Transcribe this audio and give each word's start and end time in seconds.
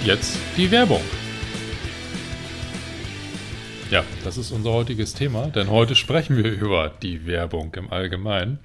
Und 0.00 0.06
jetzt 0.06 0.38
die 0.56 0.70
Werbung. 0.70 1.02
Ja, 3.90 4.02
das 4.24 4.38
ist 4.38 4.50
unser 4.50 4.72
heutiges 4.72 5.12
Thema, 5.12 5.48
denn 5.48 5.68
heute 5.68 5.94
sprechen 5.94 6.38
wir 6.38 6.50
über 6.50 6.90
die 7.02 7.26
Werbung 7.26 7.74
im 7.74 7.92
Allgemeinen. 7.92 8.60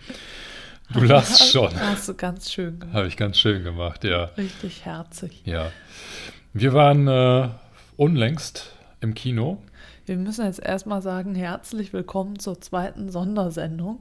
Du 0.94 1.02
lachst 1.02 1.52
schon. 1.52 1.78
Hast 1.78 2.08
du 2.08 2.14
ganz 2.14 2.54
schön 2.54 2.80
gemacht. 2.80 2.96
Habe 2.96 3.08
ich 3.08 3.18
ganz 3.18 3.38
schön 3.38 3.66
gemacht, 3.66 4.06
ja. 4.06 4.26
Richtig 4.38 4.86
herzig. 4.86 5.42
Ja. 5.44 5.74
Wir 6.54 6.72
waren 6.72 7.08
äh, 7.10 7.50
unlängst 7.98 8.72
im 9.02 9.14
Kino. 9.14 9.62
Wir 10.06 10.16
müssen 10.16 10.46
jetzt 10.46 10.62
erstmal 10.62 11.02
sagen, 11.02 11.36
herzlich 11.36 11.92
willkommen 11.92 12.40
zur 12.40 12.62
zweiten 12.62 13.10
Sondersendung. 13.12 14.00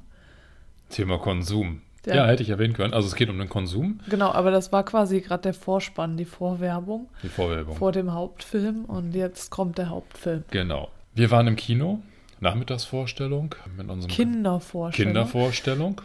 Thema 0.89 1.19
Konsum. 1.19 1.83
Ja. 2.07 2.15
Ja. 2.17 2.27
hätte 2.27 2.43
ich 2.43 2.51
erwähnen 2.51 2.75
können. 2.75 2.93
Also 2.95 3.09
es 3.09 3.15
geht 3.15 3.29
um 3.31 3.39
den 3.39 3.49
Konsum, 3.49 4.01
Genau, 4.09 4.31
aber 4.33 4.51
das 4.51 4.73
war 4.73 4.85
quasi 4.85 5.21
gerade 5.21 5.43
der 5.43 5.55
Vorspann, 5.55 6.17
die 6.17 6.25
Vorwerbung 6.25 7.09
die 7.23 7.29
Vorwerbung. 7.29 7.77
vor 7.77 7.93
dem 7.93 8.13
Hauptfilm 8.13 8.85
und 8.85 9.15
jetzt 9.15 9.51
kommt 9.51 9.79
der 9.79 9.89
Hauptfilm. 9.91 10.45
genau. 10.51 10.91
Wir 11.15 11.31
waren 11.31 11.47
im 11.47 11.55
Kino, 11.57 12.01
Nachmittagsvorstellung 12.41 13.55
mit 13.77 13.89
unserem 13.89 14.11
Kindervorstellung. 14.11 15.13
Kindervorstellung. 15.13 16.01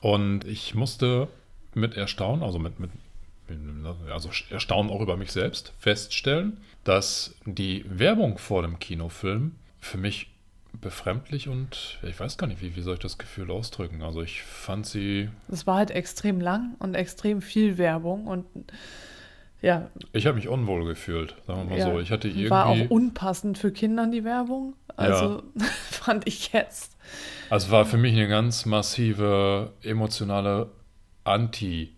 Und 0.00 0.44
ich 0.44 0.74
musste 0.74 1.28
mit 1.74 1.96
Erstaunen, 1.96 2.42
also 2.42 2.58
mit, 2.58 2.80
mit 2.80 2.90
also 4.12 4.30
Erstaunen 4.50 4.90
auch 4.90 5.00
über 5.00 5.16
mich 5.16 5.32
selbst, 5.32 5.72
feststellen, 5.78 6.58
dass 6.84 7.34
die 7.44 7.84
Werbung 7.88 8.38
vor 8.38 8.62
dem 8.62 8.78
Kinofilm 8.78 9.56
für 9.80 9.98
mich 9.98 10.29
befremdlich 10.80 11.48
und 11.48 11.98
ich 12.02 12.18
weiß 12.18 12.38
gar 12.38 12.46
nicht, 12.46 12.62
wie, 12.62 12.76
wie 12.76 12.80
soll 12.80 12.94
ich 12.94 13.00
das 13.00 13.18
Gefühl 13.18 13.50
ausdrücken. 13.50 14.02
Also 14.02 14.22
ich 14.22 14.42
fand 14.42 14.86
sie, 14.86 15.28
Es 15.50 15.66
war 15.66 15.76
halt 15.76 15.90
extrem 15.90 16.40
lang 16.40 16.74
und 16.78 16.94
extrem 16.94 17.42
viel 17.42 17.78
Werbung 17.78 18.26
und 18.26 18.46
ja, 19.62 19.90
ich 20.14 20.26
habe 20.26 20.36
mich 20.36 20.48
unwohl 20.48 20.86
gefühlt, 20.86 21.34
sagen 21.46 21.64
wir 21.64 21.70
mal 21.70 21.78
ja 21.78 21.92
so. 21.92 22.00
Ich 22.00 22.10
hatte 22.10 22.28
irgendwie, 22.28 22.48
war 22.48 22.66
auch 22.66 22.90
unpassend 22.90 23.58
für 23.58 23.70
Kinder 23.72 24.06
die 24.06 24.24
Werbung. 24.24 24.74
Also 24.96 25.42
fand 25.90 26.26
ich 26.26 26.52
jetzt. 26.52 26.96
also 27.50 27.66
es 27.66 27.72
war 27.72 27.84
für 27.84 27.98
mich 27.98 28.12
eine 28.14 28.26
ganz 28.28 28.64
massive 28.64 29.72
emotionale 29.82 30.70
Anti- 31.24 31.90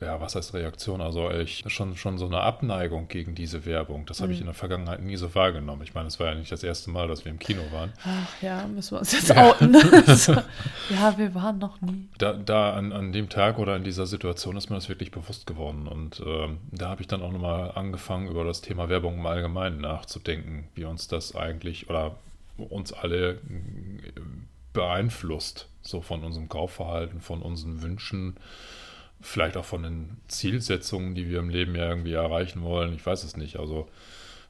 ja, 0.00 0.20
was 0.20 0.36
heißt 0.36 0.54
Reaktion? 0.54 1.00
Also 1.00 1.30
ich 1.30 1.64
schon, 1.66 1.96
schon 1.96 2.18
so 2.18 2.26
eine 2.26 2.40
Abneigung 2.40 3.08
gegen 3.08 3.34
diese 3.34 3.66
Werbung. 3.66 4.06
Das 4.06 4.20
habe 4.20 4.32
ich 4.32 4.40
in 4.40 4.46
der 4.46 4.54
Vergangenheit 4.54 5.02
nie 5.02 5.16
so 5.16 5.34
wahrgenommen. 5.34 5.82
Ich 5.82 5.94
meine, 5.94 6.06
es 6.08 6.20
war 6.20 6.28
ja 6.28 6.34
nicht 6.34 6.52
das 6.52 6.62
erste 6.62 6.90
Mal, 6.90 7.08
dass 7.08 7.24
wir 7.24 7.32
im 7.32 7.38
Kino 7.38 7.62
waren. 7.72 7.92
Ach 8.04 8.42
ja, 8.42 8.66
müssen 8.66 8.92
wir 8.92 9.00
uns 9.00 9.12
jetzt 9.12 9.30
outen. 9.36 9.76
Also, 10.06 10.34
ja, 10.90 11.18
wir 11.18 11.34
waren 11.34 11.58
noch 11.58 11.80
nie. 11.80 12.08
Da, 12.18 12.32
da 12.32 12.74
an, 12.74 12.92
an 12.92 13.12
dem 13.12 13.28
Tag 13.28 13.58
oder 13.58 13.74
in 13.74 13.84
dieser 13.84 14.06
Situation 14.06 14.56
ist 14.56 14.70
mir 14.70 14.76
das 14.76 14.88
wirklich 14.88 15.10
bewusst 15.10 15.46
geworden. 15.46 15.88
Und 15.88 16.22
ähm, 16.24 16.58
da 16.70 16.90
habe 16.90 17.00
ich 17.00 17.08
dann 17.08 17.22
auch 17.22 17.32
nochmal 17.32 17.72
angefangen, 17.72 18.28
über 18.28 18.44
das 18.44 18.60
Thema 18.60 18.88
Werbung 18.88 19.18
im 19.18 19.26
Allgemeinen 19.26 19.80
nachzudenken, 19.80 20.68
wie 20.74 20.84
uns 20.84 21.08
das 21.08 21.34
eigentlich 21.34 21.90
oder 21.90 22.16
uns 22.56 22.92
alle 22.92 23.32
äh, 23.32 23.38
beeinflusst, 24.72 25.68
so 25.82 26.00
von 26.00 26.22
unserem 26.22 26.48
Kaufverhalten, 26.48 27.20
von 27.20 27.42
unseren 27.42 27.82
Wünschen, 27.82 28.36
vielleicht 29.20 29.56
auch 29.56 29.64
von 29.64 29.82
den 29.82 30.16
Zielsetzungen, 30.28 31.14
die 31.14 31.28
wir 31.28 31.40
im 31.40 31.48
Leben 31.48 31.74
ja 31.74 31.88
irgendwie 31.88 32.12
erreichen 32.12 32.62
wollen. 32.62 32.94
Ich 32.94 33.04
weiß 33.04 33.24
es 33.24 33.36
nicht. 33.36 33.58
Also 33.58 33.88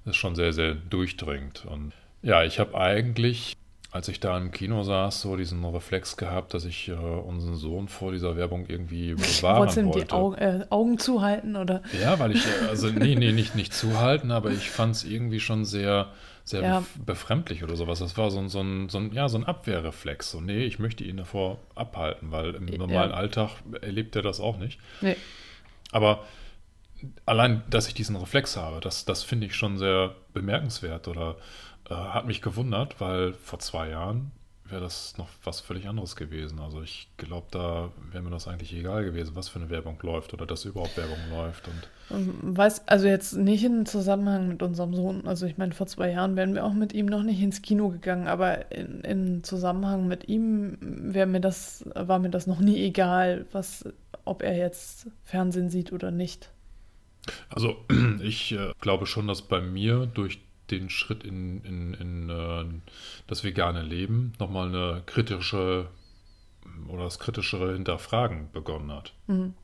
das 0.04 0.12
ist 0.12 0.20
schon 0.20 0.34
sehr, 0.34 0.52
sehr 0.52 0.74
durchdringend. 0.74 1.64
Und 1.66 1.92
ja, 2.22 2.44
ich 2.44 2.58
habe 2.58 2.78
eigentlich, 2.78 3.56
als 3.90 4.08
ich 4.08 4.20
da 4.20 4.36
im 4.36 4.50
Kino 4.50 4.82
saß, 4.82 5.20
so 5.20 5.36
diesen 5.36 5.64
Reflex 5.64 6.16
gehabt, 6.16 6.54
dass 6.54 6.64
ich 6.64 6.88
äh, 6.88 6.92
unseren 6.92 7.56
Sohn 7.56 7.88
vor 7.88 8.12
dieser 8.12 8.36
Werbung 8.36 8.66
irgendwie 8.68 9.14
bewahren 9.14 9.58
Wolltest 9.60 9.84
wollte. 9.84 10.06
die 10.06 10.12
Augen, 10.12 10.34
äh, 10.36 10.66
Augen 10.70 10.98
zuhalten 10.98 11.56
oder? 11.56 11.82
Ja, 12.00 12.18
weil 12.18 12.32
ich, 12.32 12.44
äh, 12.44 12.68
also 12.68 12.88
nee, 12.88 13.14
nee, 13.14 13.32
nicht, 13.32 13.54
nicht 13.54 13.72
zuhalten, 13.72 14.30
aber 14.30 14.50
ich 14.50 14.70
fand 14.70 14.96
es 14.96 15.04
irgendwie 15.04 15.40
schon 15.40 15.64
sehr, 15.64 16.08
sehr 16.48 16.62
Ja. 16.62 16.78
bef- 16.80 17.04
befremdlich 17.04 17.62
oder 17.64 17.76
sowas. 17.76 17.98
Das 17.98 18.16
war 18.16 18.30
so 18.30 18.38
ein, 18.38 18.48
so, 18.48 18.60
ein, 18.60 18.88
so, 18.88 18.98
ein, 18.98 19.12
ja, 19.12 19.28
so 19.28 19.38
ein 19.38 19.44
Abwehrreflex. 19.44 20.30
So, 20.30 20.40
nee, 20.40 20.64
ich 20.64 20.78
möchte 20.78 21.04
ihn 21.04 21.16
davor 21.18 21.58
abhalten, 21.74 22.30
weil 22.32 22.54
im 22.54 22.66
normalen 22.66 23.12
Alltag 23.12 23.50
erlebt 23.80 24.16
er 24.16 24.22
das 24.22 24.40
auch 24.40 24.56
nicht. 24.58 24.80
Nee. 25.00 25.16
Aber 25.92 26.24
allein, 27.26 27.62
dass 27.70 27.88
ich 27.88 27.94
diesen 27.94 28.16
Reflex 28.16 28.56
habe, 28.56 28.80
das, 28.80 29.04
das 29.04 29.22
finde 29.22 29.46
ich 29.46 29.54
schon 29.54 29.78
sehr 29.78 30.14
bemerkenswert 30.32 31.08
oder 31.08 31.36
äh, 31.88 31.94
hat 31.94 32.26
mich 32.26 32.42
gewundert, 32.42 33.00
weil 33.00 33.34
vor 33.34 33.58
zwei 33.60 33.88
Jahren 33.90 34.32
wäre 34.70 34.80
das 34.80 35.16
noch 35.18 35.28
was 35.44 35.60
völlig 35.60 35.88
anderes 35.88 36.16
gewesen. 36.16 36.58
Also 36.58 36.82
ich 36.82 37.08
glaube, 37.16 37.46
da 37.50 37.90
wäre 38.10 38.22
mir 38.22 38.30
das 38.30 38.48
eigentlich 38.48 38.74
egal 38.74 39.04
gewesen, 39.04 39.34
was 39.34 39.48
für 39.48 39.58
eine 39.58 39.70
Werbung 39.70 39.98
läuft 40.02 40.34
oder 40.34 40.46
dass 40.46 40.64
überhaupt 40.64 40.96
Werbung 40.96 41.18
läuft. 41.30 41.68
Und 41.68 41.88
Weiß, 42.10 42.88
also 42.88 43.06
jetzt 43.06 43.34
nicht 43.34 43.64
im 43.64 43.84
Zusammenhang 43.84 44.48
mit 44.48 44.62
unserem 44.62 44.94
Sohn. 44.94 45.26
Also 45.26 45.44
ich 45.44 45.58
meine, 45.58 45.72
vor 45.72 45.86
zwei 45.86 46.10
Jahren 46.10 46.36
wären 46.36 46.54
wir 46.54 46.64
auch 46.64 46.72
mit 46.72 46.94
ihm 46.94 47.04
noch 47.06 47.22
nicht 47.22 47.40
ins 47.40 47.60
Kino 47.60 47.90
gegangen, 47.90 48.28
aber 48.28 48.72
in, 48.72 49.00
in 49.02 49.44
Zusammenhang 49.44 50.08
mit 50.08 50.26
ihm 50.26 50.78
wäre 50.80 51.26
mir 51.26 51.40
das, 51.40 51.84
war 51.94 52.18
mir 52.18 52.30
das 52.30 52.46
noch 52.46 52.60
nie 52.60 52.82
egal, 52.82 53.44
was, 53.52 53.84
ob 54.24 54.42
er 54.42 54.56
jetzt 54.56 55.08
Fernsehen 55.24 55.68
sieht 55.68 55.92
oder 55.92 56.10
nicht. 56.10 56.50
Also 57.50 57.76
ich 58.22 58.52
äh, 58.52 58.72
glaube 58.80 59.04
schon, 59.04 59.26
dass 59.26 59.42
bei 59.42 59.60
mir 59.60 60.06
durch 60.06 60.40
den 60.70 60.90
Schritt 60.90 61.24
in, 61.24 61.62
in, 61.64 61.94
in 61.94 62.30
äh, 62.30 62.64
das 63.26 63.44
vegane 63.44 63.82
Leben 63.82 64.32
nochmal 64.38 64.68
eine 64.68 65.02
kritische 65.06 65.88
oder 66.88 67.04
das 67.04 67.18
kritischere 67.18 67.72
Hinterfragen 67.72 68.50
begonnen 68.52 68.92
hat. 68.92 69.12
Mhm. 69.26 69.54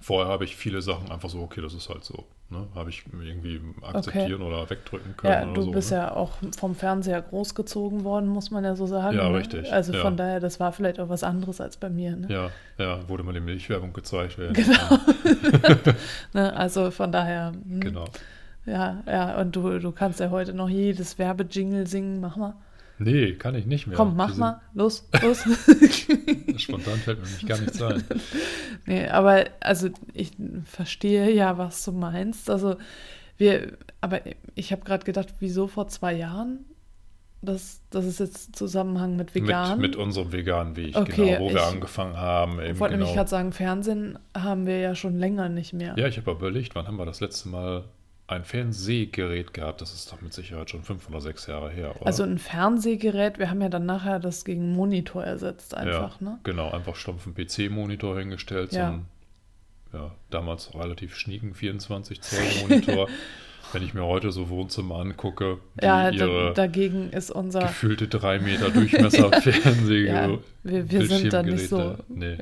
Vorher 0.00 0.30
habe 0.30 0.44
ich 0.44 0.56
viele 0.56 0.82
Sachen 0.82 1.10
einfach 1.10 1.30
so, 1.30 1.40
okay, 1.40 1.60
das 1.62 1.74
ist 1.74 1.88
halt 1.88 2.04
so. 2.04 2.24
Ne? 2.48 2.64
Habe 2.76 2.90
ich 2.90 3.02
irgendwie 3.12 3.60
akzeptieren 3.82 4.40
oder 4.42 4.70
wegdrücken 4.70 5.16
können 5.16 5.32
Ja, 5.32 5.42
oder 5.42 5.52
du 5.54 5.62
so. 5.62 5.70
bist 5.72 5.90
ne? 5.90 5.96
ja 5.96 6.12
auch 6.14 6.32
vom 6.56 6.76
Fernseher 6.76 7.20
großgezogen 7.20 8.04
worden, 8.04 8.28
muss 8.28 8.52
man 8.52 8.62
ja 8.62 8.76
so 8.76 8.86
sagen. 8.86 9.16
Ja, 9.16 9.28
ne? 9.28 9.38
richtig, 9.38 9.72
Also 9.72 9.92
ja. 9.92 10.00
von 10.02 10.16
daher, 10.16 10.38
das 10.38 10.60
war 10.60 10.70
vielleicht 10.70 11.00
auch 11.00 11.08
was 11.08 11.24
anderes 11.24 11.60
als 11.60 11.76
bei 11.76 11.90
mir. 11.90 12.14
Ne? 12.14 12.28
Ja, 12.30 12.50
ja, 12.78 13.08
wurde 13.08 13.24
mal 13.24 13.32
die 13.32 13.40
Milchwerbung 13.40 13.92
gezeigt. 13.92 14.36
Genau. 14.36 14.98
Ne? 16.32 16.54
Also 16.54 16.90
von 16.90 17.10
daher. 17.10 17.52
hm. 17.68 17.80
genau. 17.80 18.04
Ja, 18.66 19.02
ja, 19.06 19.40
und 19.40 19.54
du, 19.54 19.78
du 19.78 19.92
kannst 19.92 20.20
ja 20.20 20.30
heute 20.30 20.52
noch 20.52 20.68
jedes 20.68 21.18
Werbejingle 21.18 21.86
singen. 21.86 22.20
Mach 22.20 22.36
mal. 22.36 22.54
Nee, 22.98 23.34
kann 23.34 23.54
ich 23.54 23.66
nicht 23.66 23.86
mehr. 23.86 23.96
Komm, 23.96 24.16
mach 24.16 24.32
Die 24.32 24.40
mal. 24.40 24.60
Los, 24.74 25.08
los. 25.22 25.42
sind- 25.44 26.60
Spontan 26.60 26.94
fällt 26.98 27.18
mir 27.20 27.26
nämlich 27.26 27.46
gar 27.46 27.58
nichts 27.60 27.80
ein. 27.82 28.02
nee, 28.86 29.06
aber 29.08 29.44
also 29.60 29.88
ich 30.14 30.32
verstehe 30.64 31.30
ja, 31.32 31.58
was 31.58 31.84
du 31.84 31.92
meinst. 31.92 32.48
Also 32.50 32.76
wir, 33.36 33.76
aber 34.00 34.20
ich 34.54 34.72
habe 34.72 34.82
gerade 34.84 35.04
gedacht, 35.04 35.28
wieso 35.40 35.66
vor 35.66 35.88
zwei 35.88 36.14
Jahren? 36.14 36.64
Das, 37.42 37.82
das 37.90 38.06
ist 38.06 38.18
jetzt 38.18 38.56
Zusammenhang 38.56 39.14
mit 39.14 39.34
vegan. 39.34 39.78
Mit, 39.78 39.90
mit 39.90 39.96
unserem 39.96 40.32
veganen 40.32 40.74
Weg, 40.74 40.96
Okay, 40.96 41.26
genau, 41.34 41.40
wo 41.40 41.50
wir 41.50 41.56
ich- 41.56 41.62
angefangen 41.62 42.16
haben. 42.16 42.52
Ich 42.60 42.80
wollte 42.80 42.94
genau. 42.94 43.04
nämlich 43.04 43.14
gerade 43.14 43.28
sagen, 43.30 43.52
Fernsehen 43.52 44.18
haben 44.36 44.66
wir 44.66 44.78
ja 44.80 44.94
schon 44.94 45.18
länger 45.18 45.50
nicht 45.50 45.74
mehr. 45.74 45.94
Ja, 45.98 46.08
ich 46.08 46.16
habe 46.16 46.30
überlegt, 46.32 46.74
wann 46.74 46.86
haben 46.86 46.96
wir 46.96 47.04
das 47.04 47.20
letzte 47.20 47.50
Mal 47.50 47.84
ein 48.28 48.44
Fernsehgerät 48.44 49.54
gehabt? 49.54 49.80
Das 49.80 49.94
ist 49.94 50.10
doch 50.12 50.20
mit 50.20 50.32
Sicherheit 50.32 50.70
schon 50.70 50.82
fünf 50.82 51.08
oder 51.08 51.20
sechs 51.20 51.46
Jahre 51.46 51.70
her, 51.70 51.94
oder? 51.96 52.06
Also 52.06 52.22
ein 52.24 52.38
Fernsehgerät, 52.38 53.38
wir 53.38 53.50
haben 53.50 53.60
ja 53.60 53.68
dann 53.68 53.86
nachher 53.86 54.18
das 54.18 54.44
gegen 54.44 54.72
Monitor 54.72 55.24
ersetzt 55.24 55.74
einfach, 55.76 56.20
ja, 56.20 56.30
ne? 56.30 56.38
Genau, 56.42 56.70
einfach 56.70 56.96
stumpfen 56.96 57.34
PC-Monitor 57.34 58.18
hingestellt, 58.18 58.72
Ja. 58.72 58.88
so 58.88 58.92
ein 58.94 59.06
ja, 59.92 60.14
damals 60.30 60.74
relativ 60.74 61.14
schnieken 61.16 61.54
24 61.54 62.20
Zoll 62.20 62.40
Monitor. 62.62 63.08
Wenn 63.76 63.82
ich 63.82 63.92
mir 63.92 64.06
heute 64.06 64.30
so 64.32 64.48
Wohnzimmer 64.48 64.96
angucke, 64.96 65.58
Ja, 65.82 66.08
ihre 66.08 66.54
dagegen 66.54 67.10
ist 67.10 67.30
unser. 67.30 67.60
gefühlte 67.60 68.08
drei 68.08 68.38
Meter 68.38 68.70
Durchmesser 68.70 69.30
Fernseh 69.42 70.06
Ja, 70.06 70.30
wir, 70.62 70.90
wir 70.90 71.06
sind 71.06 71.30
da 71.30 71.42
nicht 71.42 71.68
so. 71.68 71.96
Nee, 72.08 72.38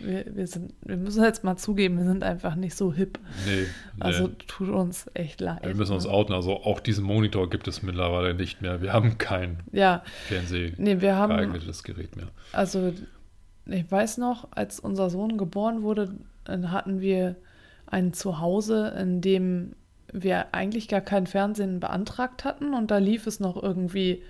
Wir, 0.00 0.24
wir, 0.34 0.46
sind, 0.46 0.72
wir 0.80 0.96
müssen 0.96 1.22
jetzt 1.24 1.44
mal 1.44 1.58
zugeben, 1.58 1.98
wir 1.98 2.06
sind 2.06 2.24
einfach 2.24 2.54
nicht 2.54 2.74
so 2.74 2.90
hip. 2.90 3.18
nee, 3.46 3.64
nee. 3.64 3.66
Also 4.00 4.28
tut 4.46 4.70
uns 4.70 5.10
echt 5.12 5.42
leid. 5.42 5.62
wir 5.62 5.74
müssen 5.74 5.92
uns 5.92 6.06
ne? 6.06 6.10
outen. 6.10 6.32
Also 6.34 6.62
auch 6.64 6.80
diesen 6.80 7.04
Monitor 7.04 7.50
gibt 7.50 7.68
es 7.68 7.82
mittlerweile 7.82 8.32
nicht 8.32 8.62
mehr. 8.62 8.80
Wir 8.80 8.94
haben 8.94 9.18
kein 9.18 9.58
Ja, 9.72 10.02
Fernseh 10.28 10.72
nee, 10.78 11.02
wir 11.02 11.16
haben, 11.16 11.36
geeignetes 11.36 11.82
Gerät 11.82 12.16
mehr. 12.16 12.28
also 12.52 12.94
ich 13.66 13.90
weiß 13.90 14.16
noch, 14.16 14.48
als 14.52 14.80
unser 14.80 15.10
Sohn 15.10 15.36
geboren 15.36 15.82
wurde, 15.82 16.14
hatten 16.48 17.02
wir 17.02 17.36
ein 17.86 18.14
Zuhause, 18.14 18.94
in 18.98 19.20
dem 19.20 19.74
wir 20.12 20.54
eigentlich 20.54 20.88
gar 20.88 21.00
kein 21.00 21.26
Fernsehen 21.26 21.80
beantragt 21.80 22.44
hatten 22.44 22.74
und 22.74 22.90
da 22.90 22.98
lief 22.98 23.26
es 23.26 23.40
noch 23.40 23.60
irgendwie, 23.60 24.22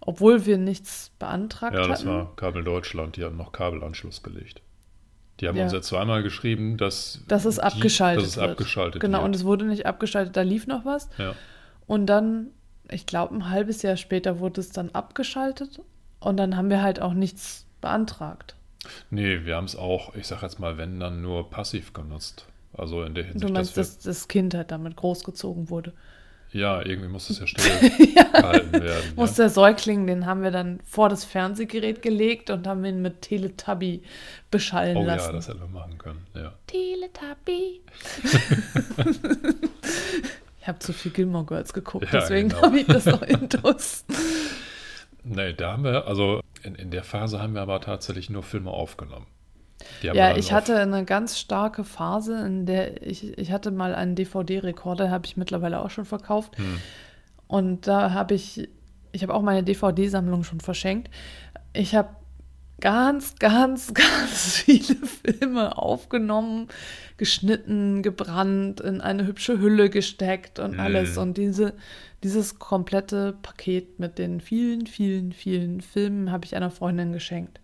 obwohl 0.00 0.46
wir 0.46 0.58
nichts 0.58 1.12
beantragt 1.18 1.74
hatten. 1.74 1.82
Ja, 1.84 1.88
das 1.88 2.06
war 2.06 2.34
Kabel 2.36 2.62
Deutschland, 2.64 3.16
die 3.16 3.24
haben 3.24 3.36
noch 3.36 3.52
Kabelanschluss 3.52 4.22
gelegt. 4.22 4.60
Die 5.40 5.48
haben 5.48 5.56
Ja. 5.56 5.64
uns 5.64 5.72
ja 5.72 5.80
zweimal 5.80 6.22
geschrieben, 6.22 6.76
dass, 6.76 7.22
dass 7.26 7.46
es 7.46 7.56
die- 7.56 7.62
abgeschaltet 7.62 8.22
dass 8.24 8.30
es 8.32 8.36
wird. 8.36 8.50
abgeschaltet 8.50 9.00
Genau, 9.00 9.18
wird. 9.18 9.24
und 9.26 9.36
es 9.36 9.44
wurde 9.44 9.64
nicht 9.64 9.86
abgeschaltet, 9.86 10.36
da 10.36 10.42
lief 10.42 10.66
noch 10.66 10.84
was. 10.84 11.08
ja. 11.18 11.34
Und 11.86 12.06
dann, 12.06 12.48
ich 12.90 13.06
glaube, 13.06 13.34
ein 13.34 13.48
halbes 13.50 13.82
Jahr 13.82 13.96
später 13.96 14.38
wurde 14.38 14.60
es 14.60 14.70
dann 14.70 14.90
abgeschaltet 14.90 15.80
und 16.20 16.36
dann 16.36 16.56
haben 16.56 16.68
wir 16.70 16.82
halt 16.82 17.00
auch 17.00 17.14
nichts 17.14 17.66
beantragt. 17.80 18.54
Nee, 19.10 19.44
wir 19.44 19.56
haben 19.56 19.64
es 19.64 19.76
auch, 19.76 20.14
ich 20.14 20.26
sag 20.26 20.42
jetzt 20.42 20.60
mal, 20.60 20.76
wenn 20.78 21.00
dann 21.00 21.20
nur 21.22 21.50
passiv 21.50 21.92
genutzt. 21.94 22.46
Also 22.72 23.02
in 23.02 23.14
der 23.14 23.24
Hinsicht, 23.24 23.44
Du 23.48 23.52
meinst, 23.52 23.76
dass 23.76 23.96
dass 23.98 24.04
das 24.04 24.28
Kind 24.28 24.54
halt 24.54 24.70
damit 24.70 24.96
großgezogen 24.96 25.70
wurde. 25.70 25.92
ja, 26.52 26.84
irgendwie 26.84 27.08
muss 27.08 27.28
es 27.30 27.38
ja 27.40 27.46
still 27.48 27.64
gehalten 28.14 28.72
werden. 28.72 29.12
Muss 29.16 29.36
ja. 29.36 29.44
der 29.44 29.50
Säugling, 29.50 30.06
den 30.06 30.26
haben 30.26 30.42
wir 30.42 30.50
dann 30.50 30.80
vor 30.84 31.08
das 31.08 31.24
Fernsehgerät 31.24 32.00
gelegt 32.02 32.50
und 32.50 32.66
haben 32.66 32.84
ihn 32.84 33.02
mit 33.02 33.22
Teletubby 33.22 34.02
beschallen 34.50 34.96
Oh 34.96 35.00
ja, 35.02 35.14
lassen. 35.16 35.32
das 35.34 35.48
hätten 35.48 35.60
wir 35.60 35.68
machen 35.68 35.98
können, 35.98 36.26
ja. 36.34 36.52
Teletubby. 36.66 37.80
ich 40.60 40.68
habe 40.68 40.78
zu 40.78 40.92
viel 40.92 41.10
Gilmore 41.12 41.44
Girls 41.44 41.72
geguckt, 41.72 42.06
Ja, 42.12 42.20
deswegen 42.20 42.48
genau. 42.50 42.62
habe 42.62 42.78
ich 42.80 42.86
das 42.86 43.06
noch 43.06 43.22
intus. 43.26 44.04
Nee, 45.24 45.52
da 45.52 45.72
haben 45.72 45.84
wir, 45.84 46.06
also 46.06 46.40
in, 46.62 46.74
in 46.74 46.90
der 46.90 47.04
Phase 47.04 47.40
haben 47.40 47.54
wir 47.54 47.62
aber 47.62 47.80
tatsächlich 47.80 48.30
nur 48.30 48.42
Filme 48.42 48.70
aufgenommen. 48.70 49.26
Ja, 50.02 50.36
ich 50.36 50.52
hatte 50.52 50.76
eine 50.78 51.04
ganz 51.04 51.38
starke 51.38 51.84
Phase, 51.84 52.38
in 52.46 52.66
der 52.66 53.02
ich, 53.06 53.36
ich 53.38 53.52
hatte 53.52 53.70
mal 53.70 53.94
einen 53.94 54.14
DVD-Rekorder, 54.14 55.10
habe 55.10 55.26
ich 55.26 55.36
mittlerweile 55.36 55.80
auch 55.80 55.90
schon 55.90 56.04
verkauft. 56.04 56.56
Hm. 56.58 56.78
Und 57.46 57.86
da 57.86 58.12
habe 58.12 58.34
ich, 58.34 58.68
ich 59.12 59.22
habe 59.22 59.34
auch 59.34 59.42
meine 59.42 59.62
DVD-Sammlung 59.62 60.44
schon 60.44 60.60
verschenkt. 60.60 61.10
Ich 61.72 61.94
habe 61.94 62.10
ganz, 62.80 63.36
ganz, 63.38 63.92
ganz 63.94 64.56
viele 64.56 64.96
Filme 65.06 65.76
aufgenommen, 65.76 66.68
geschnitten, 67.16 68.02
gebrannt, 68.02 68.80
in 68.80 69.00
eine 69.00 69.26
hübsche 69.26 69.58
Hülle 69.60 69.90
gesteckt 69.90 70.58
und 70.58 70.72
Mhm. 70.74 70.80
alles. 70.80 71.18
Und 71.18 71.36
diese, 71.36 71.74
dieses 72.22 72.58
komplette 72.58 73.34
Paket 73.42 73.98
mit 73.98 74.18
den 74.18 74.40
vielen, 74.40 74.86
vielen, 74.86 75.32
vielen 75.32 75.80
Filmen 75.80 76.30
habe 76.32 76.44
ich 76.44 76.56
einer 76.56 76.70
Freundin 76.70 77.12
geschenkt. 77.12 77.60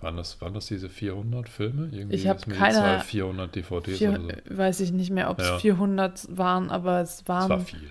Waren 0.00 0.16
das, 0.16 0.40
waren 0.40 0.54
das 0.54 0.66
diese 0.66 0.88
400 0.88 1.48
Filme? 1.48 1.88
Irgendwie 1.92 2.16
Ich 2.16 2.26
hab 2.28 2.38
ist 2.38 2.46
mir 2.46 2.54
die 2.54 2.58
keine- 2.60 2.74
Zahl 2.74 3.00
400 3.00 3.54
DVDs 3.54 3.98
Vier, 3.98 4.10
oder 4.10 4.20
so. 4.20 4.56
Weiß 4.58 4.80
ich 4.80 4.92
nicht 4.92 5.10
mehr, 5.10 5.30
ob 5.30 5.38
es 5.38 5.46
Ja. 5.48 5.58
400 5.58 6.26
waren, 6.36 6.70
aber 6.70 7.00
es 7.00 7.26
waren 7.28 7.48
war 7.50 7.60
viel. 7.60 7.90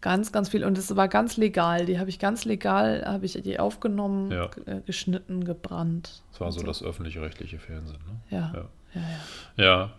ganz, 0.00 0.32
ganz 0.32 0.48
viel. 0.48 0.64
Und 0.64 0.78
es 0.78 0.94
war 0.96 1.08
ganz 1.08 1.36
legal. 1.36 1.86
Die 1.86 1.98
habe 1.98 2.10
ich 2.10 2.18
ganz 2.18 2.44
legal, 2.44 3.04
habe 3.06 3.24
ich 3.26 3.40
die 3.42 3.58
aufgenommen, 3.60 4.30
Ja. 4.30 4.50
äh, 4.66 4.80
geschnitten, 4.86 5.44
gebrannt. 5.44 6.22
Das 6.32 6.40
war 6.40 6.52
so 6.52 6.60
und 6.60 6.66
das 6.66 6.82
öffentlich-rechtliche 6.82 7.58
Fernsehen, 7.58 7.98
ne? 8.06 8.36
Ja, 8.36 8.52
Ja. 8.54 8.64
ja, 8.94 9.00
ja. 9.56 9.64
Ja. 9.64 9.90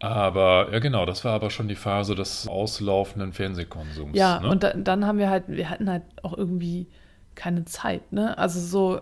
Aber, 0.00 0.68
ja 0.72 0.80
genau, 0.80 1.06
das 1.06 1.24
war 1.24 1.32
aber 1.32 1.50
schon 1.50 1.68
die 1.68 1.76
Phase 1.76 2.14
des 2.14 2.46
auslaufenden 2.48 3.32
Fernsehkonsums. 3.32 4.16
Ja, 4.16 4.40
ne? 4.40 4.48
und 4.48 4.62
da, 4.62 4.74
dann 4.74 5.06
haben 5.06 5.18
wir 5.18 5.30
halt, 5.30 5.44
wir 5.48 5.70
hatten 5.70 5.88
halt 5.88 6.02
auch 6.22 6.36
irgendwie 6.36 6.88
keine 7.34 7.64
Zeit, 7.64 8.12
ne? 8.12 8.36
Also 8.36 8.60
so 8.60 9.00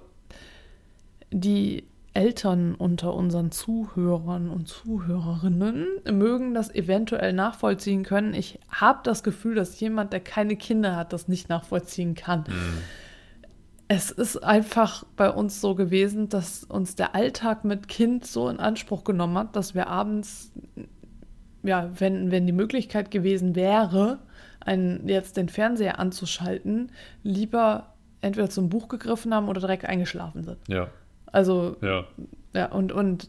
die 1.32 1.84
Eltern 2.14 2.74
unter 2.74 3.14
unseren 3.14 3.50
Zuhörern 3.50 4.50
und 4.50 4.68
Zuhörerinnen 4.68 5.86
mögen 6.10 6.52
das 6.52 6.74
eventuell 6.74 7.32
nachvollziehen 7.32 8.02
können. 8.04 8.34
Ich 8.34 8.58
habe 8.68 9.00
das 9.02 9.22
Gefühl, 9.22 9.54
dass 9.54 9.80
jemand, 9.80 10.12
der 10.12 10.20
keine 10.20 10.56
Kinder 10.56 10.94
hat, 10.94 11.12
das 11.12 11.28
nicht 11.28 11.48
nachvollziehen 11.48 12.14
kann. 12.14 12.46
Hm. 12.46 12.54
Es 13.88 14.10
ist 14.10 14.42
einfach 14.42 15.04
bei 15.16 15.30
uns 15.30 15.60
so 15.60 15.74
gewesen, 15.74 16.28
dass 16.28 16.64
uns 16.64 16.96
der 16.96 17.14
Alltag 17.14 17.64
mit 17.64 17.88
Kind 17.88 18.26
so 18.26 18.48
in 18.48 18.58
Anspruch 18.58 19.04
genommen 19.04 19.38
hat, 19.38 19.56
dass 19.56 19.74
wir 19.74 19.86
abends, 19.86 20.52
ja, 21.62 21.90
wenn, 21.98 22.30
wenn 22.30 22.46
die 22.46 22.52
Möglichkeit 22.52 23.10
gewesen 23.10 23.54
wäre, 23.54 24.18
einen, 24.60 25.08
jetzt 25.08 25.36
den 25.36 25.48
Fernseher 25.48 25.98
anzuschalten, 25.98 26.92
lieber 27.22 27.94
entweder 28.20 28.50
zum 28.50 28.68
Buch 28.68 28.88
gegriffen 28.88 29.34
haben 29.34 29.48
oder 29.48 29.60
direkt 29.60 29.84
eingeschlafen 29.84 30.44
sind. 30.44 30.58
Ja, 30.68 30.88
Also, 31.32 31.76
ja. 31.80 32.04
ja, 32.54 32.66
und, 32.66 32.92
und 32.92 33.28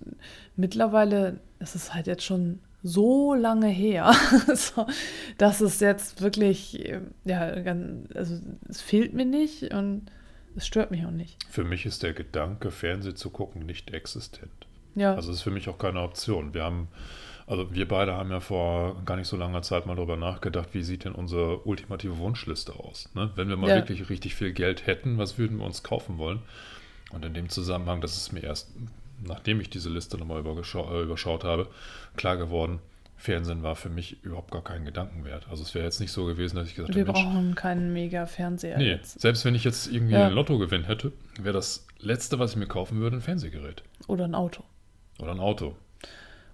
mittlerweile 0.56 1.40
ist 1.60 1.76
es 1.76 1.94
halt 1.94 2.08
jetzt 2.08 2.24
schon 2.24 2.60
so 2.84 3.34
lange 3.34 3.68
her, 3.68 4.14
so, 4.56 4.86
dass 5.38 5.62
es 5.62 5.80
jetzt 5.80 6.22
wirklich, 6.22 6.92
ja, 7.24 7.60
ganz, 7.62 8.14
also 8.14 8.36
es 8.68 8.82
fehlt 8.82 9.14
mir 9.14 9.26
nicht 9.26 9.74
und 9.74 10.04
es 10.56 10.68
stört 10.68 10.92
mich 10.92 11.06
auch 11.06 11.12
nicht. 11.12 11.38
Für 11.50 11.64
mich 11.64 11.86
ist 11.86 12.04
der 12.04 12.14
Gedanke, 12.14 12.72
Fernsehen 12.72 13.16
zu 13.16 13.30
gucken, 13.30 13.66
nicht 13.66 13.92
existent. 13.92 14.52
Ja, 14.96 15.16
Also 15.16 15.32
es 15.32 15.38
ist 15.38 15.44
für 15.44 15.50
mich 15.52 15.70
auch 15.70 15.78
keine 15.78 16.02
Option. 16.02 16.54
Wir 16.54 16.64
haben, 16.66 16.90
also 17.48 17.74
wir 17.74 17.88
beide 17.88 18.14
haben 18.14 18.30
ja 18.30 18.42
vor 18.42 19.02
gar 19.06 19.16
nicht 19.16 19.28
so 19.28 19.38
langer 19.38 19.62
Zeit 19.62 19.86
mal 19.86 19.96
darüber 19.96 20.18
nachgedacht, 20.18 20.70
wie 20.74 20.84
sieht 20.84 21.06
denn 21.06 21.14
unsere 21.16 21.60
ultimative 21.66 22.18
Wunschliste 22.18 22.74
aus? 22.74 23.10
Ne? 23.16 23.32
Wenn 23.36 23.48
wir 23.48 23.56
mal 23.58 23.70
Ja. 23.70 23.76
wirklich 23.78 24.10
richtig 24.10 24.36
viel 24.36 24.52
Geld 24.52 24.86
hätten, 24.86 25.18
was 25.18 25.38
würden 25.38 25.58
wir 25.58 25.66
uns 25.66 25.82
kaufen 25.84 26.18
wollen? 26.18 26.42
Und 27.14 27.24
in 27.26 27.34
dem 27.34 27.50
Zusammenhang, 27.50 28.02
das 28.02 28.18
ist 28.18 28.32
mir 28.34 28.44
erst, 28.44 28.70
nachdem 29.24 29.62
ich 29.62 29.70
diese 29.70 29.90
Liste 29.90 30.18
nochmal 30.18 30.40
äh, 30.46 31.02
überschaut 31.04 31.44
habe, 31.44 31.68
klar 32.16 32.38
geworden, 32.38 32.80
Fernsehen 33.16 33.64
war 33.64 33.76
für 33.76 33.90
mich 33.90 34.22
überhaupt 34.24 34.52
gar 34.52 34.64
kein 34.64 34.84
Gedankenwert. 34.84 35.48
Also 35.50 35.64
es 35.64 35.74
wäre 35.74 35.86
jetzt 35.86 36.02
nicht 36.02 36.12
so 36.12 36.26
gewesen, 36.26 36.58
dass 36.58 36.68
ich 36.68 36.76
gesagt 36.76 36.94
wir 36.94 37.08
habe, 37.08 37.14
Mensch, 37.14 37.24
brauchen 37.26 37.56
keinen 37.56 37.94
Mega-Fernseher 37.94 38.78
nee, 38.78 38.90
jetzt. 38.90 39.22
selbst 39.22 39.46
wenn 39.46 39.56
ich 39.56 39.64
jetzt 39.64 39.88
irgendwie 39.88 40.14
Ja. 40.16 40.26
einen 40.26 40.36
Lottogewinn 40.36 40.84
hätte, 40.84 41.14
wäre 41.40 41.54
das 41.54 41.88
Letzte, 42.00 42.38
was 42.40 42.52
ich 42.52 42.58
mir 42.58 42.68
kaufen 42.68 43.00
würde, 43.00 43.16
ein 43.18 43.22
Fernsehgerät 43.22 43.84
Oder 44.08 44.26
ein 44.26 44.36
Auto. 44.36 44.64
oder 45.20 45.32
ein 45.32 45.40
Auto. 45.40 45.76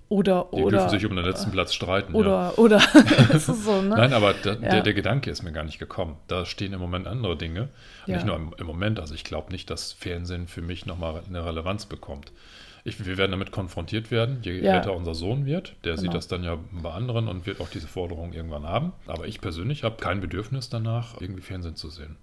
Oder, 0.10 0.48
Die 0.52 0.64
oder, 0.64 0.78
dürfen 0.80 0.90
sich 0.90 1.06
um 1.06 1.16
den 1.16 1.24
letzten 1.24 1.52
Platz 1.52 1.74
streiten. 1.74 2.14
ja. 2.14 2.20
oder, 2.20 2.58
oder, 2.58 2.78
es 3.32 3.48
ist 3.48 3.64
so, 3.64 3.80
ne? 3.82 3.90
Nein, 3.96 4.12
aber 4.14 4.34
da, 4.34 4.54
Ja. 4.54 4.56
der, 4.58 4.82
der 4.82 4.94
Gedanke 4.96 5.30
ist 5.30 5.44
mir 5.44 5.52
gar 5.52 5.64
nicht 5.64 5.78
gekommen. 5.78 6.18
Da 6.28 6.46
stehen 6.46 6.74
im 6.74 6.80
Moment 6.80 7.06
andere 7.08 7.38
Dinge. 7.38 7.70
Ja. 8.08 8.16
Nicht 8.16 8.26
nur 8.26 8.36
im, 8.36 8.54
im 8.58 8.66
Moment. 8.66 9.00
Also 9.00 9.14
ich 9.14 9.24
glaube 9.24 9.52
nicht, 9.52 9.70
dass 9.70 9.94
Fernsehen 9.94 10.48
für 10.48 10.64
mich 10.64 10.88
nochmal 10.88 11.22
eine 11.28 11.46
Relevanz 11.46 11.86
bekommt. 11.86 12.32
Ich, 12.86 13.06
wir 13.06 13.18
werden 13.18 13.32
damit 13.32 13.52
konfrontiert 13.52 14.10
werden, 14.10 14.40
je 14.42 14.62
älter 14.62 14.96
unser 14.96 15.14
Sohn 15.14 15.46
wird. 15.46 15.76
Der 15.84 15.96
sieht 15.98 16.06
Genau. 16.06 16.14
das 16.14 16.28
dann 16.28 16.44
ja 16.44 16.58
bei 16.72 16.90
anderen 16.92 17.28
und 17.28 17.46
wird 17.46 17.62
auch 17.62 17.70
diese 17.70 17.88
Forderung 17.88 18.34
irgendwann 18.34 18.64
haben. 18.66 18.94
Aber 19.06 19.28
ich 19.28 19.42
persönlich 19.42 19.84
habe 19.84 19.98
kein 19.98 20.22
Bedürfnis 20.22 20.70
danach, 20.70 21.22
irgendwie 21.22 21.42
Fernsehen 21.44 21.76
zu 21.76 21.90
sehen. 21.90 22.16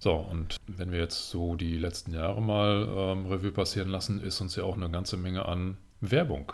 So, 0.00 0.14
und 0.14 0.56
wenn 0.66 0.90
wir 0.90 0.98
jetzt 0.98 1.30
so 1.30 1.54
die 1.54 1.76
letzten 1.78 2.12
Jahre 2.12 2.42
mal 2.42 2.88
ähm, 2.96 3.26
Revue 3.26 3.52
passieren 3.52 3.88
lassen, 3.88 4.20
ist 4.20 4.40
uns 4.40 4.56
ja 4.56 4.64
auch 4.64 4.76
eine 4.76 4.90
ganze 4.90 5.16
Menge 5.16 5.46
an 5.46 5.76
Werbung 6.00 6.52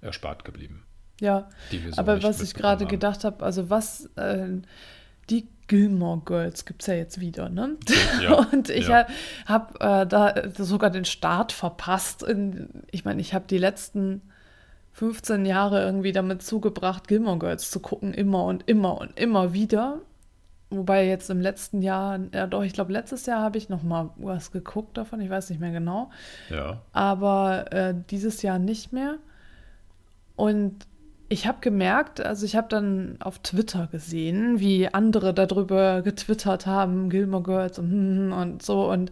erspart 0.00 0.44
geblieben. 0.44 0.84
Ja, 1.20 1.48
so 1.70 2.00
aber 2.00 2.22
was 2.22 2.40
ich 2.40 2.54
gerade 2.54 2.86
gedacht 2.86 3.24
habe, 3.24 3.44
also 3.44 3.70
was, 3.70 4.06
äh, 4.16 4.46
die 5.30 5.48
Gilmore 5.66 6.22
Girls 6.24 6.64
gibt 6.64 6.82
es 6.82 6.86
ja 6.86 6.94
jetzt 6.94 7.20
wieder, 7.20 7.48
ne? 7.48 7.76
Ja, 8.22 8.34
Und 8.52 8.70
ich 8.70 8.88
ja. 8.88 9.06
habe 9.46 9.80
äh, 9.80 10.06
da 10.06 10.34
sogar 10.56 10.90
den 10.90 11.04
Start 11.04 11.52
verpasst. 11.52 12.22
In, 12.22 12.68
ich 12.90 13.04
meine, 13.04 13.20
ich 13.20 13.34
habe 13.34 13.44
die 13.48 13.58
letzten 13.58 14.22
15 14.92 15.44
Jahre 15.44 15.82
irgendwie 15.82 16.12
damit 16.12 16.42
zugebracht, 16.42 17.06
Gilmore 17.06 17.38
Girls 17.38 17.70
zu 17.70 17.80
gucken, 17.80 18.14
immer 18.14 18.44
und 18.44 18.68
immer 18.68 18.98
und 19.00 19.18
immer 19.18 19.52
wieder. 19.52 20.00
Wobei 20.70 21.06
jetzt 21.06 21.30
im 21.30 21.40
letzten 21.40 21.82
Jahr, 21.82 22.18
ja 22.34 22.46
doch, 22.46 22.62
ich 22.62 22.72
glaube, 22.74 22.92
letztes 22.92 23.24
Jahr 23.26 23.40
habe 23.40 23.56
ich 23.56 23.68
noch 23.68 23.82
mal 23.82 24.10
was 24.16 24.50
geguckt 24.50 24.98
davon, 24.98 25.20
ich 25.20 25.30
weiß 25.30 25.48
nicht 25.48 25.60
mehr 25.60 25.70
genau 25.70 26.10
Ja, 26.50 26.82
aber 26.92 27.72
äh, 27.72 27.94
dieses 28.10 28.42
Jahr 28.42 28.58
nicht 28.58 28.92
mehr. 28.92 29.18
Und 30.38 30.86
ich 31.28 31.46
habe 31.48 31.58
gemerkt, 31.60 32.20
also 32.20 32.46
ich 32.46 32.54
habe 32.54 32.68
dann 32.68 33.16
auf 33.20 33.40
Twitter 33.40 33.88
gesehen, 33.90 34.60
wie 34.60 34.86
andere 34.88 35.34
darüber 35.34 36.00
getwittert 36.02 36.64
haben, 36.64 37.10
Gilmore 37.10 37.42
Girls 37.42 37.78
und, 37.80 37.90
hm, 37.90 38.32
und 38.32 38.62
so. 38.62 38.88
Und 38.88 39.10